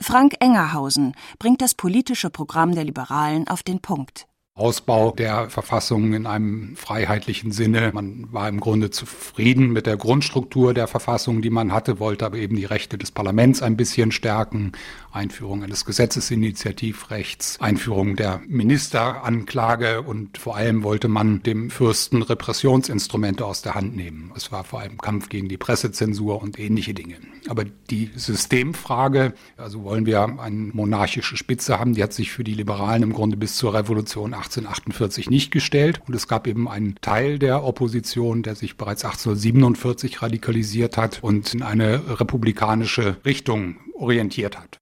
Frank 0.00 0.36
Engerhausen 0.40 1.14
bringt 1.38 1.60
das 1.60 1.74
politische 1.74 2.30
Programm 2.30 2.74
der 2.74 2.84
Liberalen 2.84 3.48
auf 3.48 3.62
den 3.62 3.80
Punkt. 3.80 4.29
Ausbau 4.54 5.12
der 5.12 5.48
Verfassung 5.48 6.12
in 6.12 6.26
einem 6.26 6.76
freiheitlichen 6.76 7.52
Sinne. 7.52 7.92
Man 7.94 8.30
war 8.32 8.48
im 8.48 8.60
Grunde 8.60 8.90
zufrieden 8.90 9.72
mit 9.72 9.86
der 9.86 9.96
Grundstruktur 9.96 10.74
der 10.74 10.86
Verfassung, 10.86 11.40
die 11.40 11.50
man 11.50 11.72
hatte, 11.72 11.98
wollte 11.98 12.26
aber 12.26 12.36
eben 12.36 12.56
die 12.56 12.64
Rechte 12.64 12.98
des 12.98 13.10
Parlaments 13.10 13.62
ein 13.62 13.76
bisschen 13.76 14.12
stärken. 14.12 14.72
Einführung 15.12 15.64
eines 15.64 15.84
Gesetzesinitiativrechts, 15.84 17.60
Einführung 17.60 18.16
der 18.16 18.40
Ministeranklage 18.46 20.02
und 20.02 20.38
vor 20.38 20.56
allem 20.56 20.82
wollte 20.82 21.08
man 21.08 21.42
dem 21.42 21.70
Fürsten 21.70 22.22
Repressionsinstrumente 22.22 23.44
aus 23.44 23.62
der 23.62 23.74
Hand 23.74 23.96
nehmen. 23.96 24.32
Es 24.36 24.52
war 24.52 24.64
vor 24.64 24.80
allem 24.80 24.98
Kampf 24.98 25.28
gegen 25.28 25.48
die 25.48 25.56
Pressezensur 25.56 26.40
und 26.42 26.58
ähnliche 26.58 26.94
Dinge. 26.94 27.16
Aber 27.48 27.64
die 27.64 28.10
Systemfrage, 28.14 29.32
also 29.56 29.82
wollen 29.84 30.06
wir 30.06 30.38
eine 30.38 30.70
monarchische 30.72 31.36
Spitze 31.36 31.78
haben, 31.78 31.94
die 31.94 32.02
hat 32.02 32.12
sich 32.12 32.30
für 32.30 32.44
die 32.44 32.54
Liberalen 32.54 33.02
im 33.02 33.12
Grunde 33.12 33.36
bis 33.36 33.56
zur 33.56 33.74
Revolution 33.74 34.34
1848 34.40 35.30
nicht 35.30 35.50
gestellt. 35.50 36.00
Und 36.06 36.14
es 36.14 36.28
gab 36.28 36.46
eben 36.46 36.68
einen 36.68 36.96
Teil 37.00 37.38
der 37.38 37.64
Opposition, 37.64 38.42
der 38.42 38.54
sich 38.54 38.76
bereits 38.76 39.04
1847 39.04 40.22
radikalisiert 40.22 40.96
hat 40.96 41.22
und 41.22 41.54
in 41.54 41.62
eine 41.62 42.20
republikanische 42.20 43.16
Richtung 43.24 43.76
orientiert 43.94 44.58
hat. 44.58 44.78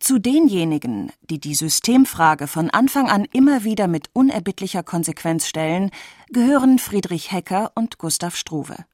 Zu 0.00 0.18
denjenigen, 0.18 1.12
die 1.22 1.38
die 1.38 1.54
Systemfrage 1.54 2.48
von 2.48 2.68
Anfang 2.68 3.08
an 3.08 3.26
immer 3.32 3.62
wieder 3.62 3.86
mit 3.86 4.10
unerbittlicher 4.12 4.82
Konsequenz 4.82 5.46
stellen, 5.46 5.90
gehören 6.30 6.78
Friedrich 6.78 7.30
Hecker 7.30 7.72
und 7.74 7.98
Gustav 7.98 8.36
Struve. 8.36 8.84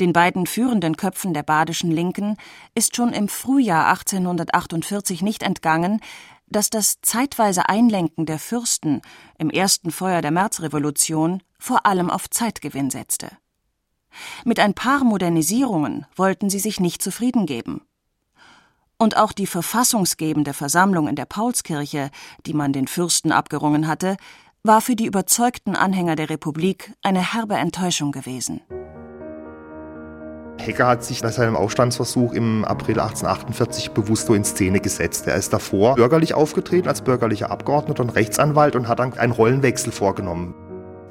Den 0.00 0.12
beiden 0.12 0.46
führenden 0.46 0.96
Köpfen 0.96 1.34
der 1.34 1.42
badischen 1.42 1.90
Linken 1.90 2.36
ist 2.74 2.96
schon 2.96 3.12
im 3.12 3.28
Frühjahr 3.28 3.88
1848 3.88 5.20
nicht 5.20 5.42
entgangen, 5.42 6.00
dass 6.50 6.70
das 6.70 7.00
zeitweise 7.02 7.68
Einlenken 7.68 8.26
der 8.26 8.38
Fürsten 8.38 9.02
im 9.38 9.50
ersten 9.50 9.90
Feuer 9.90 10.20
der 10.20 10.30
Märzrevolution 10.30 11.42
vor 11.58 11.86
allem 11.86 12.10
auf 12.10 12.28
Zeitgewinn 12.28 12.90
setzte. 12.90 13.30
Mit 14.44 14.58
ein 14.58 14.74
paar 14.74 15.04
Modernisierungen 15.04 16.06
wollten 16.16 16.50
sie 16.50 16.58
sich 16.58 16.80
nicht 16.80 17.02
zufrieden 17.02 17.46
geben. 17.46 17.82
Und 18.98 19.16
auch 19.16 19.32
die 19.32 19.46
verfassungsgebende 19.46 20.52
Versammlung 20.52 21.08
in 21.08 21.16
der 21.16 21.24
Paulskirche, 21.24 22.10
die 22.44 22.52
man 22.52 22.72
den 22.72 22.86
Fürsten 22.86 23.32
abgerungen 23.32 23.86
hatte, 23.86 24.16
war 24.62 24.82
für 24.82 24.96
die 24.96 25.06
überzeugten 25.06 25.74
Anhänger 25.74 26.16
der 26.16 26.28
Republik 26.28 26.92
eine 27.02 27.32
herbe 27.32 27.54
Enttäuschung 27.54 28.12
gewesen. 28.12 28.60
Hecker 30.60 30.86
hat 30.86 31.04
sich 31.04 31.22
bei 31.22 31.30
seinem 31.30 31.56
Aufstandsversuch 31.56 32.32
im 32.32 32.64
April 32.64 33.00
1848 33.00 33.92
bewusst 33.92 34.26
so 34.26 34.34
in 34.34 34.44
Szene 34.44 34.80
gesetzt. 34.80 35.26
Er 35.26 35.36
ist 35.36 35.52
davor 35.52 35.96
bürgerlich 35.96 36.34
aufgetreten 36.34 36.88
als 36.88 37.02
bürgerlicher 37.02 37.50
Abgeordneter 37.50 38.02
und 38.02 38.10
Rechtsanwalt 38.10 38.76
und 38.76 38.86
hat 38.86 38.98
dann 38.98 39.14
einen 39.14 39.32
Rollenwechsel 39.32 39.92
vorgenommen. 39.92 40.54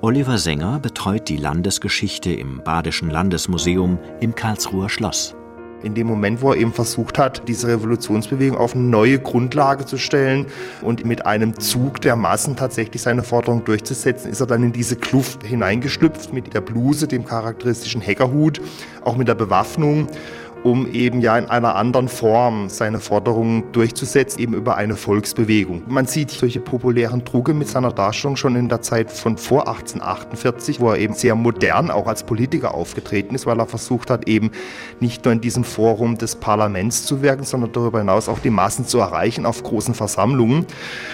Oliver 0.02 0.38
Sänger 0.38 0.80
betreut 0.80 1.28
die 1.28 1.38
Landesgeschichte 1.38 2.32
im 2.32 2.62
Badischen 2.64 3.10
Landesmuseum 3.10 4.00
im 4.22 4.34
Karlsruher 4.34 4.90
Schloss 4.90 5.36
in 5.84 5.94
dem 5.94 6.08
Moment, 6.08 6.42
wo 6.42 6.52
er 6.52 6.58
eben 6.58 6.74
versucht 6.74 7.18
hat, 7.18 7.48
diese 7.48 7.68
Revolutionsbewegung 7.68 8.58
auf 8.58 8.76
eine 8.76 8.84
neue 8.84 9.20
Grundlage 9.20 9.86
zu 9.86 9.98
stellen 9.98 10.46
und 10.82 11.06
mit 11.06 11.26
einem 11.26 11.60
Zug 11.60 12.02
der 12.02 12.16
Massen 12.16 12.56
tatsächlich 12.56 13.02
seine 13.02 13.24
Forderung 13.24 13.64
durchzusetzen, 13.66 14.32
ist 14.32 14.40
er 14.40 14.48
dann 14.48 14.64
in 14.64 14.74
diese 14.74 14.96
Kluft 14.96 15.44
hineingeschlüpft 15.44 16.34
mit 16.34 16.54
der 16.54 16.62
Bluse, 16.62 17.08
dem 17.08 17.26
charakteristischen 17.26 18.02
Hackerhut, 18.02 18.62
auch 19.04 19.16
mit 19.16 19.28
der 19.28 19.36
Bewaffnung 19.36 20.08
um 20.64 20.92
eben 20.92 21.22
ja 21.22 21.38
in 21.38 21.46
einer 21.46 21.76
anderen 21.76 22.08
Form 22.08 22.70
seine 22.70 23.00
Forderungen 23.00 23.72
durchzusetzen, 23.72 24.40
eben 24.42 24.54
über 24.54 24.76
eine 24.76 24.96
Volksbewegung. 24.96 25.84
Man 25.88 26.06
sieht 26.06 26.32
solche 26.32 26.60
populären 26.60 27.24
Drucke 27.24 27.54
mit 27.54 27.68
seiner 27.68 27.92
Darstellung 27.92 28.36
schon 28.36 28.56
in 28.56 28.70
der 28.70 28.82
Zeit 28.82 29.12
von 29.12 29.38
vor 29.38 29.68
1848, 29.68 30.80
wo 30.80 30.92
er 30.92 30.98
eben 30.98 31.14
sehr 31.14 31.36
modern 31.36 31.92
auch 31.92 32.08
als 32.08 32.24
Politiker 32.24 32.74
aufgetreten 32.74 33.36
ist, 33.36 33.46
weil 33.46 33.60
er 33.60 33.68
versucht 33.68 34.10
hat, 34.10 34.28
eben 34.28 34.52
nicht 35.00 35.24
nur 35.26 35.34
in 35.34 35.42
diesem 35.42 35.64
Forum 35.64 36.18
des 36.18 36.36
Parlaments 36.36 37.06
zu 37.06 37.22
wirken, 37.22 37.44
sondern 37.44 37.72
darüber 37.72 38.00
hinaus 38.00 38.28
auch 38.28 38.40
die 38.40 38.50
Massen 38.50 38.86
zu 38.86 39.00
erreichen 39.00 39.46
auf 39.46 39.64
großen 39.64 39.94
Versammlungen. 39.94 40.66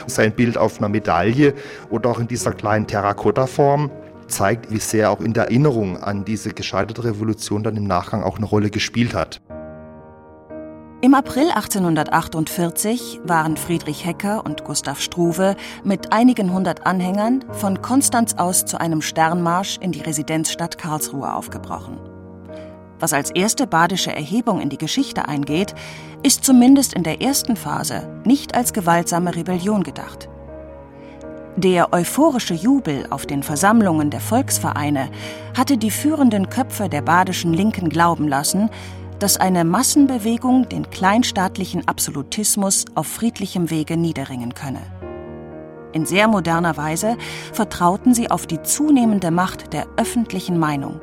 Sein 0.07 0.31
Bild 0.31 0.57
auf 0.57 0.79
einer 0.79 0.89
Medaille 0.89 1.53
oder 1.89 2.09
auch 2.09 2.19
in 2.19 2.27
dieser 2.27 2.53
kleinen 2.53 2.87
Terrakotta-Form 2.87 3.91
zeigt, 4.27 4.71
wie 4.71 4.79
sehr 4.79 5.11
auch 5.11 5.21
in 5.21 5.33
der 5.33 5.45
Erinnerung 5.45 5.97
an 5.97 6.25
diese 6.25 6.49
gescheiterte 6.51 7.03
Revolution 7.03 7.63
dann 7.63 7.77
im 7.77 7.85
Nachgang 7.85 8.23
auch 8.23 8.37
eine 8.37 8.45
Rolle 8.45 8.69
gespielt 8.69 9.13
hat. 9.13 9.41
Im 11.01 11.13
April 11.13 11.51
1848 11.51 13.19
waren 13.25 13.57
Friedrich 13.57 14.05
Hecker 14.05 14.43
und 14.43 14.63
Gustav 14.63 14.99
Struve 14.99 15.55
mit 15.83 16.11
einigen 16.11 16.51
hundert 16.51 16.87
Anhängern 16.87 17.45
von 17.51 17.81
Konstanz 17.81 18.33
aus 18.35 18.65
zu 18.65 18.79
einem 18.79 19.01
Sternmarsch 19.01 19.77
in 19.81 19.91
die 19.91 20.01
Residenzstadt 20.01 20.77
Karlsruhe 20.77 21.31
aufgebrochen. 21.31 21.99
Was 22.99 23.13
als 23.13 23.29
erste 23.29 23.67
badische 23.67 24.15
Erhebung 24.15 24.61
in 24.61 24.69
die 24.69 24.77
Geschichte 24.77 25.27
eingeht, 25.27 25.75
ist 26.23 26.43
zumindest 26.43 26.93
in 26.93 27.03
der 27.03 27.21
ersten 27.21 27.55
Phase 27.55 28.07
nicht 28.23 28.55
als 28.55 28.73
gewaltsame 28.73 29.35
Rebellion 29.35 29.83
gedacht. 29.83 30.29
Der 31.57 31.93
euphorische 31.93 32.53
Jubel 32.53 33.07
auf 33.11 33.25
den 33.25 33.41
Versammlungen 33.41 34.09
der 34.09 34.19
Volksvereine 34.19 35.09
hatte 35.55 35.77
die 35.77 35.89
führenden 35.89 36.49
Köpfe 36.49 36.89
der 36.89 37.01
badischen 37.01 37.53
Linken 37.53 37.87
glauben 37.87 38.27
lassen, 38.27 38.69
dass 39.19 39.37
eine 39.37 39.63
Massenbewegung 39.63 40.67
den 40.67 40.89
kleinstaatlichen 40.89 41.87
Absolutismus 41.87 42.83
auf 42.93 43.07
friedlichem 43.07 43.69
Wege 43.69 43.95
niederringen 43.95 44.53
könne. 44.53 44.81
In 45.93 46.05
sehr 46.05 46.27
moderner 46.27 46.75
Weise 46.75 47.15
vertrauten 47.53 48.13
sie 48.13 48.29
auf 48.29 48.47
die 48.47 48.61
zunehmende 48.61 49.31
Macht 49.31 49.71
der 49.71 49.85
öffentlichen 49.95 50.59
Meinung. 50.59 50.99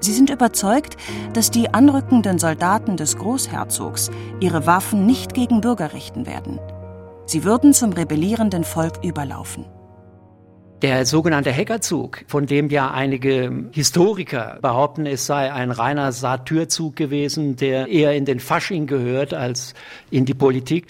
Sie 0.00 0.12
sind 0.12 0.30
überzeugt, 0.30 0.96
dass 1.34 1.52
die 1.52 1.72
anrückenden 1.72 2.40
Soldaten 2.40 2.96
des 2.96 3.16
Großherzogs 3.16 4.10
ihre 4.40 4.66
Waffen 4.66 5.06
nicht 5.06 5.34
gegen 5.34 5.60
Bürger 5.60 5.92
richten 5.92 6.26
werden– 6.26 6.58
Sie 7.26 7.44
würden 7.44 7.72
zum 7.72 7.92
rebellierenden 7.92 8.64
Volk 8.64 9.04
überlaufen. 9.04 9.64
Der 10.82 11.06
sogenannte 11.06 11.52
Hackerzug, 11.54 12.24
von 12.26 12.46
dem 12.46 12.68
ja 12.68 12.90
einige 12.90 13.68
Historiker 13.70 14.58
behaupten, 14.60 15.06
es 15.06 15.26
sei 15.26 15.52
ein 15.52 15.70
reiner 15.70 16.10
Satürzug 16.10 16.96
gewesen, 16.96 17.54
der 17.54 17.86
eher 17.86 18.16
in 18.16 18.24
den 18.24 18.40
Fasching 18.40 18.88
gehört 18.88 19.32
als 19.32 19.74
in 20.10 20.24
die 20.24 20.34
Politik. 20.34 20.88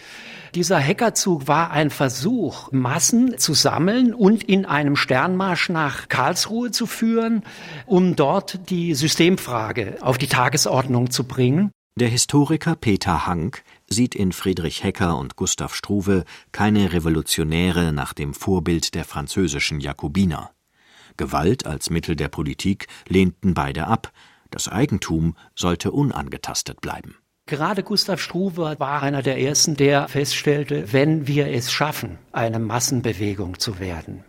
Dieser 0.55 0.83
Hackerzug 0.83 1.47
war 1.47 1.73
ein 1.73 1.91
Versuch, 1.91 2.73
Massen 2.73 3.37
zu 3.37 3.53
sammeln 3.53 4.15
und 4.15 4.43
in 4.43 4.65
einem 4.65 4.97
Sternmarsch 4.97 5.69
nach 5.69 6.09
Karlsruhe 6.09 6.71
zu 6.71 6.87
führen, 6.87 7.43
um 7.85 8.17
dort 8.17 8.71
die 8.71 8.95
Systemfrage 8.95 9.99
auf 10.01 10.17
die 10.17 10.27
Tagesordnung 10.27 11.11
zu 11.11 11.25
bringen. 11.25 11.71
Der 12.01 12.09
Historiker 12.09 12.77
Peter 12.77 13.27
Hank 13.27 13.63
sieht 13.93 14.15
in 14.15 14.33
Friedrich 14.33 14.83
Hecker 14.83 15.17
und 15.17 15.37
Gustav 15.37 15.75
Struve 15.75 16.25
keine 16.51 16.93
Revolutionäre 16.93 17.93
nach 17.93 18.13
dem 18.13 18.35
Vorbild 18.35 18.95
der 18.95 19.05
französischen 19.05 19.81
Jakobiner. 19.81 20.51
Gewalt 21.17 21.67
als 21.67 21.91
Mittel 21.91 22.17
der 22.17 22.29
Politik 22.29 22.87
lehnten 23.09 23.55
beide 23.55 23.87
ab, 23.87 24.13
das 24.51 24.69
Eigentum 24.69 25.37
sollte 25.55 25.93
unangetastet 25.93 26.81
bleiben. 26.81 27.17
Gerade 27.47 27.83
Gustav 27.83 28.21
Struve 28.21 28.77
war 28.79 29.03
einer 29.03 29.23
der 29.23 29.41
ersten, 29.41 29.77
der 29.77 30.09
feststellte, 30.09 30.93
wenn 30.93 31.27
wir 31.27 31.49
es 31.49 31.73
schaffen, 31.73 32.19
eine 32.31 32.59
Massenbewegung 32.59 33.59
zu 33.59 33.81
werden, 33.81 34.25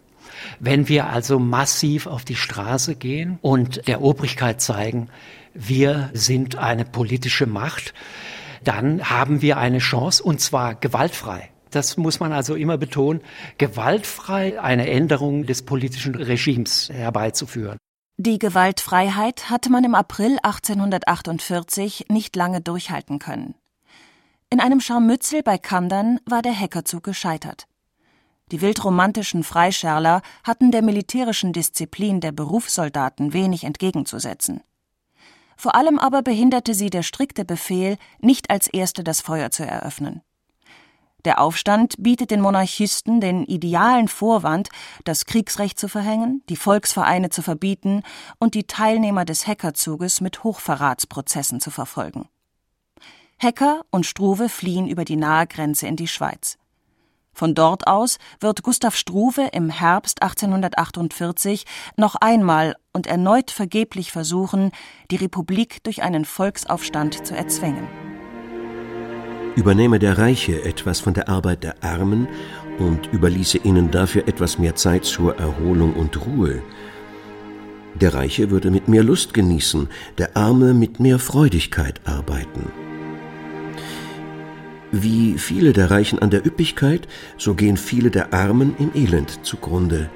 wenn 0.60 0.88
wir 0.88 1.08
also 1.08 1.40
massiv 1.40 2.08
auf 2.08 2.26
die 2.26 2.36
Straße 2.36 2.96
gehen 2.96 3.38
und 3.42 3.88
der 3.88 4.02
Obrigkeit 4.02 4.62
zeigen, 4.62 5.10
wir 5.54 6.10
sind 6.14 6.56
eine 6.56 6.86
politische 6.86 7.46
Macht, 7.46 7.94
dann 8.64 9.10
haben 9.10 9.42
wir 9.42 9.58
eine 9.58 9.80
Chance 9.80 10.24
und 10.24 10.42
zwar 10.42 10.76
gewaltfrei. 10.76 11.50
Das 11.72 11.98
muss 11.98 12.20
man 12.20 12.32
also 12.32 12.56
immer 12.56 12.78
betonen, 12.78 13.22
gewaltfrei 13.58 14.62
eine 14.62 14.90
Änderung 14.90 15.46
des 15.46 15.64
politischen 15.64 16.16
Regimes 16.16 16.90
herbeizuführen. 16.90 17.78
Die 18.18 18.38
Gewaltfreiheit 18.38 19.50
hatte 19.50 19.72
man 19.72 19.84
im 19.84 19.96
April 19.96 20.38
1848 20.44 22.06
nicht 22.10 22.36
lange 22.36 22.62
durchhalten 22.62 23.18
können. 23.18 23.56
In 24.52 24.60
einem 24.60 24.82
Scharmützel 24.82 25.42
bei 25.42 25.58
Kandern 25.58 26.20
war 26.26 26.44
der 26.44 26.58
Hackerzug 26.58 27.04
gescheitert. 27.04 27.66
Die 28.52 28.62
wildromantischen 28.62 29.44
Freischärler 29.44 30.22
hatten 30.44 30.72
der 30.72 30.84
militärischen 30.84 31.54
Disziplin 31.54 32.22
der 32.22 32.32
Berufssoldaten 32.32 33.34
wenig 33.34 33.64
entgegenzusetzen. 33.64 34.62
Vor 35.58 35.76
allem 35.76 36.00
aber 36.00 36.22
behinderte 36.22 36.74
sie 36.74 36.90
der 36.90 37.04
strikte 37.04 37.46
Befehl, 37.46 37.98
nicht 38.20 38.50
als 38.50 38.68
Erste 38.68 39.04
das 39.04 39.22
Feuer 39.22 39.52
zu 39.52 39.66
eröffnen. 39.66 40.22
Der 41.26 41.40
Aufstand 41.40 41.96
bietet 42.00 42.32
den 42.32 42.42
Monarchisten 42.42 43.22
den 43.22 43.46
idealen 43.46 44.10
Vorwand, 44.10 44.70
das 45.06 45.26
Kriegsrecht 45.26 45.80
zu 45.80 45.88
verhängen, 45.88 46.44
die 46.50 46.58
Volksvereine 46.58 47.30
zu 47.30 47.42
verbieten 47.42 48.04
und 48.40 48.56
die 48.56 48.66
Teilnehmer 48.66 49.24
des 49.24 49.48
Hackerzuges 49.48 50.20
mit 50.20 50.44
Hochverratsprozessen 50.44 51.62
zu 51.62 51.72
verfolgen. 51.72 52.28
Hacker 53.40 53.86
und 53.90 54.06
Struve 54.06 54.50
fliehen 54.50 54.88
über 54.88 55.06
die 55.06 55.16
nahe 55.16 55.48
Grenze 55.48 55.88
in 55.88 55.96
die 55.96 56.08
Schweiz. 56.08 56.58
Von 57.34 57.56
dort 57.56 57.88
aus 57.88 58.18
wird 58.40 58.64
Gustav 58.64 58.96
Struve 58.96 59.50
im 59.54 59.70
Herbst 59.70 60.22
1848 60.22 61.66
noch 61.98 62.16
einmal 62.16 62.76
und 62.94 63.08
erneut 63.08 63.52
vergeblich 63.52 64.12
versuchen, 64.12 64.72
die 65.10 65.16
Republik 65.16 65.84
durch 65.84 66.04
einen 66.04 66.26
Volksaufstand 66.26 67.26
zu 67.26 67.36
erzwängen. 67.36 67.88
Übernehme 69.56 70.00
der 70.00 70.18
Reiche 70.18 70.64
etwas 70.64 71.00
von 71.00 71.14
der 71.14 71.30
Arbeit 71.30 71.64
der 71.64 71.84
Armen 71.84 72.28
und 72.80 73.12
überließe 73.14 73.60
ihnen 73.60 73.92
dafür 73.92 74.28
etwas 74.28 74.58
mehr 74.58 74.76
Zeit 74.76 75.06
zur 75.06 75.38
Erholung 75.38 75.94
und 75.94 76.26
Ruhe. 76.26 76.62
Der 77.96 78.14
Reiche 78.16 78.50
würde 78.50 78.72
mit 78.72 78.88
mehr 78.88 79.04
Lust 79.04 79.34
genießen, 79.34 79.90
der 80.18 80.36
Arme 80.36 80.74
mit 80.74 81.00
mehr 81.00 81.20
Freudigkeit 81.20 82.02
arbeiten. 82.06 82.83
Wie 84.96 85.40
viele 85.40 85.74
der 85.74 85.90
Reichen 85.90 86.20
an 86.20 86.30
der 86.30 86.46
Üppigkeit, 86.46 87.08
so 87.40 87.56
gehen 87.56 87.78
viele 87.78 88.12
der 88.12 88.32
Armen 88.32 88.76
im 88.78 88.92
Elend 88.94 89.44
zugrunde. 89.44 90.12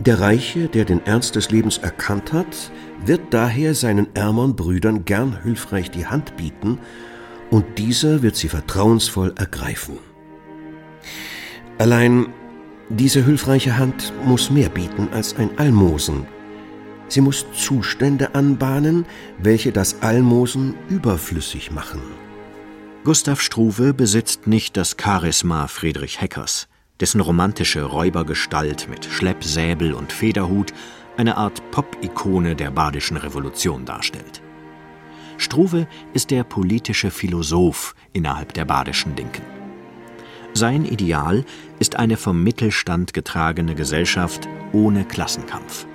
Der 0.00 0.18
Reiche, 0.18 0.66
der 0.66 0.84
den 0.84 1.06
Ernst 1.06 1.36
des 1.36 1.52
Lebens 1.52 1.78
erkannt 1.78 2.32
hat, 2.32 2.72
wird 3.06 3.20
daher 3.30 3.76
seinen 3.76 4.08
ärmeren 4.16 4.56
Brüdern 4.56 5.04
gern 5.04 5.44
hilfreich 5.44 5.92
die 5.92 6.06
Hand 6.06 6.36
bieten, 6.36 6.78
und 7.52 7.78
dieser 7.78 8.20
wird 8.20 8.34
sie 8.34 8.48
vertrauensvoll 8.48 9.32
ergreifen. 9.36 9.98
Allein 11.78 12.26
diese 12.88 13.24
hilfreiche 13.24 13.78
Hand 13.78 14.12
muss 14.24 14.50
mehr 14.50 14.70
bieten 14.70 15.08
als 15.12 15.36
ein 15.36 15.50
Almosen. 15.56 16.26
Sie 17.06 17.20
muss 17.20 17.46
Zustände 17.54 18.34
anbahnen, 18.34 19.06
welche 19.38 19.70
das 19.70 20.02
Almosen 20.02 20.74
überflüssig 20.88 21.70
machen. 21.70 22.00
Gustav 23.08 23.40
Struve 23.40 23.94
besitzt 23.94 24.46
nicht 24.46 24.76
das 24.76 24.94
Charisma 25.02 25.66
Friedrich 25.66 26.20
Heckers, 26.20 26.68
dessen 27.00 27.22
romantische 27.22 27.82
Räubergestalt 27.82 28.86
mit 28.90 29.06
Schleppsäbel 29.06 29.94
und 29.94 30.12
Federhut 30.12 30.74
eine 31.16 31.38
Art 31.38 31.70
Pop-Ikone 31.70 32.54
der 32.54 32.70
badischen 32.70 33.16
Revolution 33.16 33.86
darstellt. 33.86 34.42
Struve 35.38 35.86
ist 36.12 36.30
der 36.30 36.44
politische 36.44 37.10
Philosoph 37.10 37.94
innerhalb 38.12 38.52
der 38.52 38.66
badischen 38.66 39.16
Linken. 39.16 39.46
Sein 40.52 40.84
Ideal 40.84 41.46
ist 41.78 41.96
eine 41.96 42.18
vom 42.18 42.42
Mittelstand 42.44 43.14
getragene 43.14 43.74
Gesellschaft 43.74 44.46
ohne 44.72 45.06
Klassenkampf. 45.06 45.86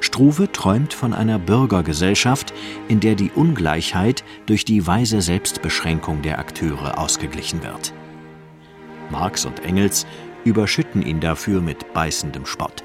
Struve 0.00 0.50
träumt 0.52 0.94
von 0.94 1.12
einer 1.12 1.38
Bürgergesellschaft, 1.38 2.52
in 2.88 3.00
der 3.00 3.14
die 3.14 3.30
Ungleichheit 3.30 4.24
durch 4.46 4.64
die 4.64 4.86
weise 4.86 5.20
Selbstbeschränkung 5.20 6.22
der 6.22 6.38
Akteure 6.38 6.98
ausgeglichen 6.98 7.62
wird. 7.62 7.92
Marx 9.10 9.44
und 9.44 9.64
Engels 9.64 10.06
überschütten 10.44 11.02
ihn 11.02 11.20
dafür 11.20 11.60
mit 11.60 11.92
beißendem 11.92 12.46
Spott. 12.46 12.84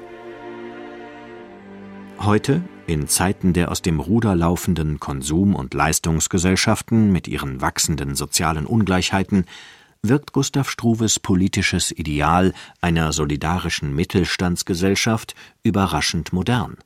Heute, 2.18 2.62
in 2.86 3.08
Zeiten 3.08 3.52
der 3.52 3.70
aus 3.70 3.82
dem 3.82 4.00
Ruder 4.00 4.34
laufenden 4.34 5.00
Konsum- 5.00 5.54
und 5.54 5.74
Leistungsgesellschaften 5.74 7.12
mit 7.12 7.28
ihren 7.28 7.60
wachsenden 7.60 8.14
sozialen 8.14 8.66
Ungleichheiten, 8.66 9.46
wirkt 10.02 10.32
Gustav 10.32 10.70
Struves 10.70 11.18
politisches 11.18 11.90
Ideal 11.90 12.52
einer 12.80 13.12
solidarischen 13.12 13.94
Mittelstandsgesellschaft 13.94 15.34
überraschend 15.62 16.32
modern. 16.32 16.76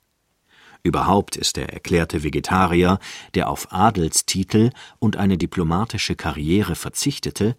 Überhaupt 0.88 1.37
ist 1.37 1.59
er 1.59 1.68
erklärte 1.68 2.22
Vegetarier, 2.22 2.98
der 3.35 3.51
auf 3.51 3.70
Adelstitel 3.74 4.70
und 4.98 5.18
eine 5.18 5.37
diplomatische 5.37 6.16
Karriere 6.16 6.77
verzichtete, 6.77 7.57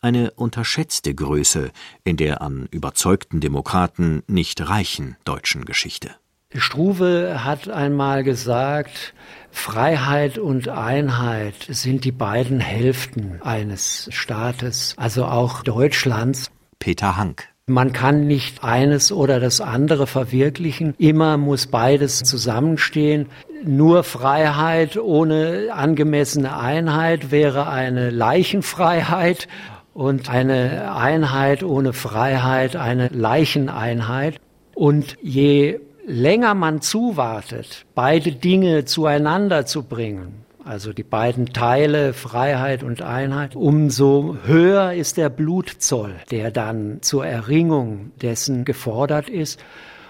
eine 0.00 0.32
unterschätzte 0.32 1.14
Größe 1.14 1.70
in 2.02 2.16
der 2.16 2.42
an 2.42 2.66
überzeugten 2.72 3.38
Demokraten 3.40 4.24
nicht 4.26 4.68
reichen 4.68 5.16
deutschen 5.24 5.66
Geschichte. 5.66 6.16
Struve 6.52 7.44
hat 7.44 7.68
einmal 7.68 8.24
gesagt, 8.24 9.14
Freiheit 9.52 10.38
und 10.38 10.66
Einheit 10.66 11.54
sind 11.68 12.04
die 12.04 12.10
beiden 12.10 12.58
Hälften 12.58 13.40
eines 13.40 14.08
Staates, 14.10 14.94
also 14.96 15.26
auch 15.26 15.62
Deutschlands. 15.62 16.50
Peter 16.80 17.16
Hank 17.16 17.53
man 17.66 17.94
kann 17.94 18.26
nicht 18.26 18.62
eines 18.62 19.10
oder 19.10 19.40
das 19.40 19.62
andere 19.62 20.06
verwirklichen. 20.06 20.94
Immer 20.98 21.38
muss 21.38 21.66
beides 21.66 22.18
zusammenstehen. 22.18 23.30
Nur 23.64 24.04
Freiheit 24.04 24.98
ohne 24.98 25.70
angemessene 25.72 26.58
Einheit 26.58 27.30
wäre 27.30 27.66
eine 27.66 28.10
Leichenfreiheit 28.10 29.48
und 29.94 30.28
eine 30.28 30.94
Einheit 30.94 31.62
ohne 31.62 31.94
Freiheit 31.94 32.76
eine 32.76 33.08
Leicheneinheit. 33.08 34.38
Und 34.74 35.16
je 35.22 35.80
länger 36.06 36.52
man 36.52 36.82
zuwartet, 36.82 37.86
beide 37.94 38.32
Dinge 38.32 38.84
zueinander 38.84 39.64
zu 39.64 39.84
bringen, 39.84 40.43
also 40.64 40.92
die 40.92 41.02
beiden 41.02 41.52
Teile 41.52 42.14
Freiheit 42.14 42.82
und 42.82 43.02
Einheit, 43.02 43.54
umso 43.54 44.38
höher 44.44 44.94
ist 44.94 45.16
der 45.18 45.28
Blutzoll, 45.28 46.14
der 46.30 46.50
dann 46.50 47.02
zur 47.02 47.26
Erringung 47.26 48.12
dessen 48.22 48.64
gefordert 48.64 49.28
ist. 49.28 49.62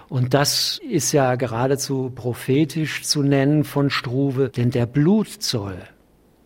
Und 0.09 0.33
das 0.33 0.81
ist 0.89 1.13
ja 1.13 1.35
geradezu 1.35 2.13
prophetisch 2.15 3.03
zu 3.03 3.23
nennen 3.23 3.65
von 3.65 3.91
Struve, 3.91 4.51
denn 4.51 4.71
der 4.71 4.87
Blutzoll, 4.87 5.79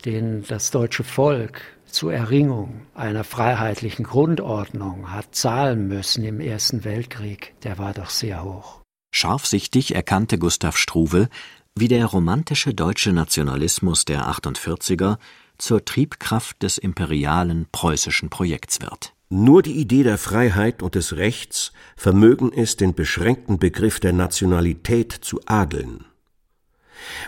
den 0.05 0.43
das 0.47 0.71
deutsche 0.71 1.03
Volk 1.03 1.61
zur 1.85 2.13
Erringung 2.13 2.81
einer 2.95 3.23
freiheitlichen 3.23 4.05
Grundordnung 4.05 5.11
hat 5.11 5.35
zahlen 5.35 5.87
müssen 5.87 6.23
im 6.23 6.39
Ersten 6.39 6.83
Weltkrieg, 6.83 7.53
der 7.63 7.77
war 7.77 7.93
doch 7.93 8.09
sehr 8.09 8.43
hoch. 8.43 8.79
Scharfsichtig 9.11 9.95
erkannte 9.95 10.37
Gustav 10.37 10.77
Struve, 10.77 11.29
wie 11.75 11.87
der 11.87 12.05
romantische 12.05 12.73
deutsche 12.73 13.11
Nationalismus 13.11 14.05
der 14.05 14.29
48er 14.29 15.17
zur 15.57 15.85
Triebkraft 15.85 16.61
des 16.63 16.77
imperialen 16.77 17.67
preußischen 17.71 18.29
Projekts 18.29 18.81
wird. 18.81 19.13
Nur 19.29 19.61
die 19.61 19.73
Idee 19.73 20.03
der 20.03 20.17
Freiheit 20.17 20.81
und 20.81 20.95
des 20.95 21.17
Rechts 21.17 21.71
vermögen 21.95 22.51
es, 22.51 22.77
den 22.77 22.95
beschränkten 22.95 23.59
Begriff 23.59 23.99
der 23.99 24.13
Nationalität 24.13 25.11
zu 25.11 25.39
adeln. 25.45 26.05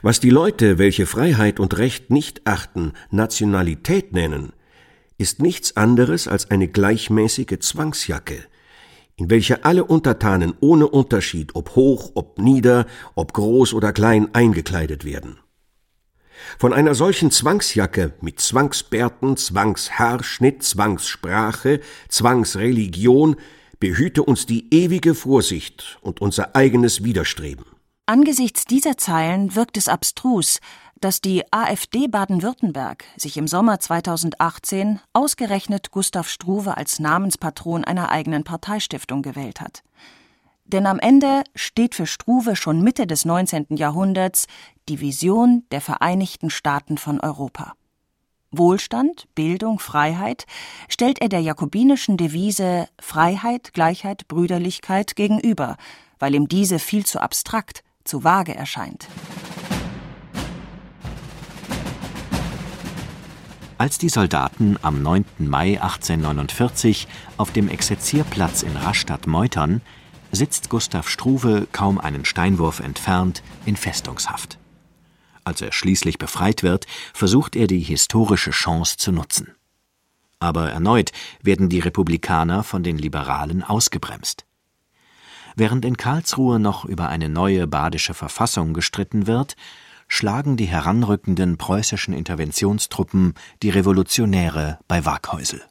Was 0.02 0.20
die 0.20 0.32
Leute, 0.32 0.80
welche 0.80 1.06
Freiheit 1.06 1.60
und 1.60 1.78
Recht 1.78 2.10
nicht 2.10 2.48
achten, 2.48 2.94
Nationalität 3.12 4.14
nennen, 4.14 4.54
ist 5.18 5.40
nichts 5.40 5.78
anderes 5.78 6.28
als 6.28 6.50
eine 6.50 6.68
gleichmäßige 6.68 7.60
Zwangsjacke, 7.60 8.46
in 9.16 9.30
welche 9.30 9.66
alle 9.66 9.84
Untertanen 9.84 10.54
ohne 10.60 10.88
Unterschied, 10.88 11.56
ob 11.56 11.76
hoch, 11.76 12.12
ob 12.16 12.40
nieder, 12.40 12.86
ob 13.16 13.34
groß 13.34 13.74
oder 13.74 13.94
klein, 13.94 14.34
eingekleidet 14.34 15.06
werden. 15.06 15.38
Von 16.58 16.74
einer 16.74 16.96
solchen 16.96 17.32
Zwangsjacke 17.32 18.14
mit 18.22 18.40
Zwangsbärten, 18.40 19.38
Zwangshaarschnitt, 19.38 20.64
Zwangssprache, 20.64 21.82
Zwangsreligion 22.10 23.36
behüte 23.80 24.24
uns 24.24 24.46
die 24.46 24.74
ewige 24.74 25.16
Vorsicht 25.16 26.00
und 26.02 26.22
unser 26.22 26.56
eigenes 26.56 27.04
Widerstreben. 27.04 27.66
Angesichts 28.06 28.66
dieser 28.66 28.98
Zeilen 28.98 29.56
wirkt 29.56 29.78
es 29.78 29.88
abstrus, 29.88 30.60
dass 31.02 31.20
die 31.20 31.44
AfD 31.52 32.08
Baden-Württemberg 32.08 33.04
sich 33.18 33.36
im 33.38 33.48
Sommer 33.48 33.80
2018 33.80 35.00
ausgerechnet 35.14 35.92
Gustav 35.92 36.30
Struve 36.30 36.78
als 36.78 37.00
Namenspatron 37.00 37.84
einer 37.84 38.10
eigenen 38.10 38.44
Parteistiftung 38.44 39.24
gewählt 39.24 39.60
hat. 39.60 39.84
Denn 40.66 40.86
am 40.86 41.00
Ende 41.00 41.44
steht 41.56 41.96
für 41.96 42.06
Struve 42.06 42.56
schon 42.56 42.82
Mitte 42.82 43.08
des 43.08 43.26
19. 43.26 43.68
Jahrhunderts 43.72 44.46
die 44.88 45.02
Vision 45.02 45.64
der 45.72 45.82
Vereinigten 45.82 46.50
Staaten 46.50 46.98
von 46.98 47.20
Europa. 47.20 47.74
Wohlstand, 48.52 49.28
Bildung, 49.34 49.80
Freiheit 49.80 50.46
stellt 50.88 51.22
er 51.22 51.30
der 51.30 51.42
jakobinischen 51.42 52.18
Devise 52.18 52.88
Freiheit, 53.00 53.74
Gleichheit, 53.74 54.28
Brüderlichkeit 54.28 55.16
gegenüber, 55.16 55.78
weil 56.20 56.36
ihm 56.36 56.48
diese 56.48 56.78
viel 56.78 57.06
zu 57.06 57.22
abstrakt, 57.22 57.84
zu 58.04 58.24
vage 58.24 58.54
erscheint. 58.54 59.08
Als 63.82 63.98
die 63.98 64.10
Soldaten 64.10 64.78
am 64.84 65.02
9. 65.02 65.26
Mai 65.40 65.82
1849 65.82 67.08
auf 67.38 67.52
dem 67.52 67.68
Exerzierplatz 67.68 68.62
in 68.62 68.78
Rastatt 68.78 69.26
meutern, 69.26 69.82
sitzt 70.32 70.70
Gustav 70.70 71.10
Struve 71.10 71.68
kaum 71.72 71.98
einen 71.98 72.24
Steinwurf 72.24 72.80
entfernt 72.80 73.42
in 73.66 73.76
Festungshaft. 73.76 74.60
Als 75.44 75.62
er 75.62 75.72
schließlich 75.72 76.20
befreit 76.20 76.62
wird, 76.62 76.86
versucht 77.12 77.56
er 77.56 77.66
die 77.66 77.80
historische 77.80 78.52
Chance 78.52 78.98
zu 78.98 79.12
nutzen. 79.12 79.56
Aber 80.38 80.70
erneut 80.70 81.12
werden 81.42 81.68
die 81.68 81.80
Republikaner 81.80 82.64
von 82.64 82.84
den 82.84 83.00
Liberalen 83.00 83.64
ausgebremst. 83.64 84.46
Während 85.56 85.86
in 85.86 85.98
Karlsruhe 85.98 86.60
noch 86.60 86.86
über 86.86 87.10
eine 87.10 87.30
neue 87.30 87.66
badische 87.66 88.14
Verfassung 88.14 88.76
gestritten 88.76 89.26
wird, 89.26 89.56
schlagen 90.12 90.58
die 90.58 90.66
heranrückenden 90.66 91.58
preußischen 91.58 92.14
Interventionstruppen 92.14 93.34
die 93.64 93.70
Revolutionäre 93.70 94.78
bei 94.90 95.06
Waghäusel. 95.06 95.62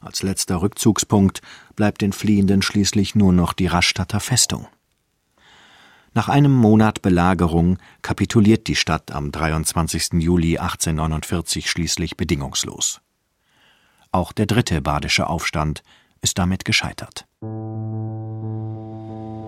Als 0.00 0.22
letzter 0.22 0.62
Rückzugspunkt 0.62 1.40
bleibt 1.74 2.00
den 2.02 2.12
Fliehenden 2.12 2.62
schließlich 2.62 3.16
nur 3.16 3.32
noch 3.32 3.52
die 3.52 3.66
Rastatter 3.66 4.20
Festung. 4.20 4.68
Nach 6.12 6.28
einem 6.28 6.52
Monat 6.52 7.02
Belagerung 7.02 7.78
kapituliert 8.02 8.68
die 8.68 8.76
Stadt 8.76 9.10
am 9.10 9.32
23. 9.32 10.12
Juli 10.12 10.58
1849 10.58 11.68
schließlich 11.68 12.16
bedingungslos. 12.16 13.00
Auch 14.12 14.30
der 14.30 14.46
dritte 14.46 14.80
badische 14.80 15.26
Aufstand 15.26 15.82
ist 16.22 16.38
damit 16.38 16.64
gescheitert. 16.64 17.26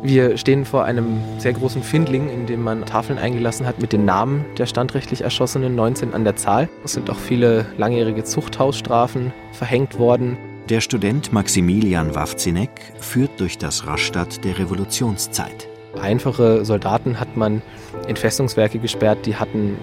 Wir 0.02 0.36
stehen 0.36 0.64
vor 0.64 0.84
einem 0.84 1.18
sehr 1.38 1.52
großen 1.52 1.82
Findling, 1.82 2.28
in 2.28 2.46
dem 2.46 2.62
man 2.62 2.84
Tafeln 2.84 3.18
eingelassen 3.18 3.66
hat 3.66 3.80
mit 3.80 3.92
den 3.92 4.04
Namen 4.04 4.44
der 4.58 4.66
standrechtlich 4.66 5.22
Erschossenen, 5.22 5.74
19 5.74 6.14
an 6.14 6.24
der 6.24 6.36
Zahl. 6.36 6.68
Es 6.84 6.92
sind 6.92 7.10
auch 7.10 7.18
viele 7.18 7.66
langjährige 7.76 8.22
Zuchthausstrafen 8.22 9.32
verhängt 9.52 9.98
worden. 9.98 10.36
Der 10.68 10.80
Student 10.80 11.32
Maximilian 11.32 12.14
Wawzinek 12.14 12.70
führt 13.00 13.40
durch 13.40 13.58
das 13.58 13.86
Rastatt 13.86 14.44
der 14.44 14.58
Revolutionszeit. 14.58 15.68
Einfache 16.00 16.64
Soldaten 16.64 17.18
hat 17.18 17.36
man 17.36 17.62
in 18.06 18.16
Festungswerke 18.16 18.78
gesperrt, 18.78 19.26
die 19.26 19.36
hatten 19.36 19.76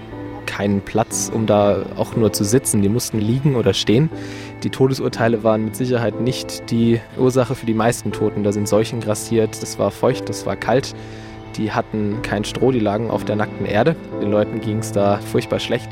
keinen 0.46 0.82
Platz, 0.82 1.30
um 1.32 1.46
da 1.46 1.84
auch 1.96 2.14
nur 2.16 2.32
zu 2.32 2.44
sitzen. 2.44 2.82
Die 2.82 2.88
mussten 2.88 3.18
liegen 3.18 3.56
oder 3.56 3.74
stehen. 3.74 4.10
Die 4.64 4.70
Todesurteile 4.70 5.44
waren 5.44 5.66
mit 5.66 5.76
Sicherheit 5.76 6.22
nicht 6.22 6.70
die 6.70 6.98
Ursache 7.18 7.54
für 7.54 7.66
die 7.66 7.74
meisten 7.74 8.12
Toten. 8.12 8.44
Da 8.44 8.52
sind 8.52 8.66
Seuchen 8.66 9.00
grassiert, 9.00 9.62
es 9.62 9.78
war 9.78 9.90
feucht, 9.90 10.30
es 10.30 10.46
war 10.46 10.56
kalt. 10.56 10.94
Die 11.56 11.70
hatten 11.70 12.22
kein 12.22 12.44
Stroh, 12.44 12.72
die 12.72 12.80
lagen 12.80 13.10
auf 13.10 13.26
der 13.26 13.36
nackten 13.36 13.66
Erde. 13.66 13.94
Den 14.22 14.30
Leuten 14.30 14.62
ging 14.62 14.78
es 14.78 14.90
da 14.90 15.18
furchtbar 15.18 15.60
schlecht. 15.60 15.90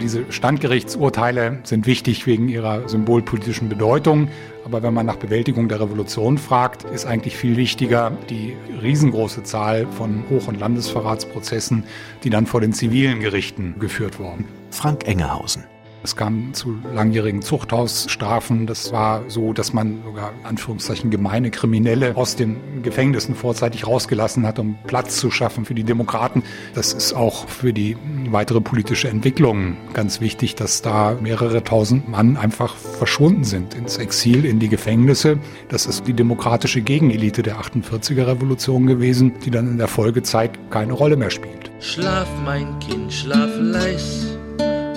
Diese 0.00 0.24
Standgerichtsurteile 0.32 1.58
sind 1.62 1.86
wichtig 1.86 2.26
wegen 2.26 2.48
ihrer 2.48 2.88
symbolpolitischen 2.88 3.68
Bedeutung. 3.68 4.28
Aber 4.64 4.82
wenn 4.82 4.94
man 4.94 5.04
nach 5.04 5.16
Bewältigung 5.16 5.68
der 5.68 5.80
Revolution 5.80 6.38
fragt, 6.38 6.84
ist 6.84 7.04
eigentlich 7.04 7.36
viel 7.36 7.58
wichtiger 7.58 8.12
die 8.30 8.56
riesengroße 8.82 9.42
Zahl 9.42 9.86
von 9.86 10.24
Hoch- 10.30 10.48
und 10.48 10.58
Landesverratsprozessen, 10.58 11.84
die 12.24 12.30
dann 12.30 12.46
vor 12.46 12.62
den 12.62 12.72
zivilen 12.72 13.20
Gerichten 13.20 13.74
geführt 13.78 14.18
wurden. 14.18 14.46
Frank 14.70 15.06
Engehausen. 15.06 15.64
Es 16.06 16.14
kam 16.14 16.54
zu 16.54 16.78
langjährigen 16.94 17.42
Zuchthausstrafen. 17.42 18.68
Das 18.68 18.92
war 18.92 19.24
so, 19.26 19.52
dass 19.52 19.72
man 19.72 20.04
sogar 20.04 20.32
Anführungszeichen 20.44 21.10
gemeine 21.10 21.50
Kriminelle 21.50 22.16
aus 22.16 22.36
den 22.36 22.58
Gefängnissen 22.84 23.34
vorzeitig 23.34 23.88
rausgelassen 23.88 24.46
hat, 24.46 24.60
um 24.60 24.78
Platz 24.86 25.16
zu 25.16 25.32
schaffen 25.32 25.64
für 25.64 25.74
die 25.74 25.82
Demokraten. 25.82 26.44
Das 26.76 26.92
ist 26.92 27.12
auch 27.12 27.48
für 27.48 27.72
die 27.72 27.96
weitere 28.30 28.60
politische 28.60 29.08
Entwicklung 29.08 29.76
ganz 29.94 30.20
wichtig, 30.20 30.54
dass 30.54 30.80
da 30.80 31.16
mehrere 31.20 31.64
tausend 31.64 32.08
Mann 32.08 32.36
einfach 32.36 32.76
verschwunden 32.76 33.42
sind 33.42 33.74
ins 33.74 33.98
Exil, 33.98 34.44
in 34.44 34.60
die 34.60 34.68
Gefängnisse. 34.68 35.40
Das 35.70 35.86
ist 35.86 36.06
die 36.06 36.14
demokratische 36.14 36.82
Gegenelite 36.82 37.42
der 37.42 37.56
48er 37.56 38.28
Revolution 38.28 38.86
gewesen, 38.86 39.32
die 39.44 39.50
dann 39.50 39.66
in 39.66 39.78
der 39.78 39.88
Folgezeit 39.88 40.52
keine 40.70 40.92
Rolle 40.92 41.16
mehr 41.16 41.30
spielt. 41.30 41.72
Schlaf, 41.80 42.28
mein 42.44 42.78
Kind, 42.78 43.12
schlaf 43.12 43.50
leis 43.58 44.35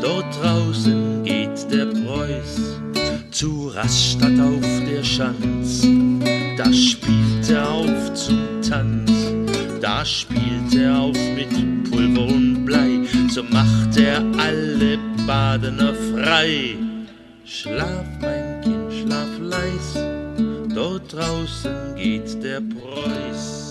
Dort 0.09 0.41
draußen 0.41 1.23
geht 1.23 1.71
der 1.71 1.85
Preuß 1.85 2.81
zu 3.29 3.67
Raststadt 3.67 4.39
auf 4.39 4.65
der 4.89 5.03
Schanz. 5.03 5.87
Da 6.57 6.73
spielt 6.73 7.47
er 7.47 7.69
auf 7.69 8.13
zum 8.15 8.39
Tanz, 8.67 9.11
da 9.79 10.03
spielt 10.03 10.73
er 10.75 10.97
auf 10.97 11.17
mit 11.35 11.51
Pulver 11.91 12.25
und 12.25 12.65
Blei. 12.65 13.01
So 13.29 13.43
macht 13.43 13.97
er 13.97 14.17
alle 14.39 14.97
Badener 15.27 15.93
frei. 15.93 16.75
Schlaf, 17.45 18.07
mein 18.19 18.61
Kind, 18.61 18.91
schlaf 18.91 19.29
leis, 19.39 20.73
dort 20.73 21.13
draußen 21.13 21.95
geht 21.95 22.43
der 22.43 22.61
Preuß. 22.61 23.68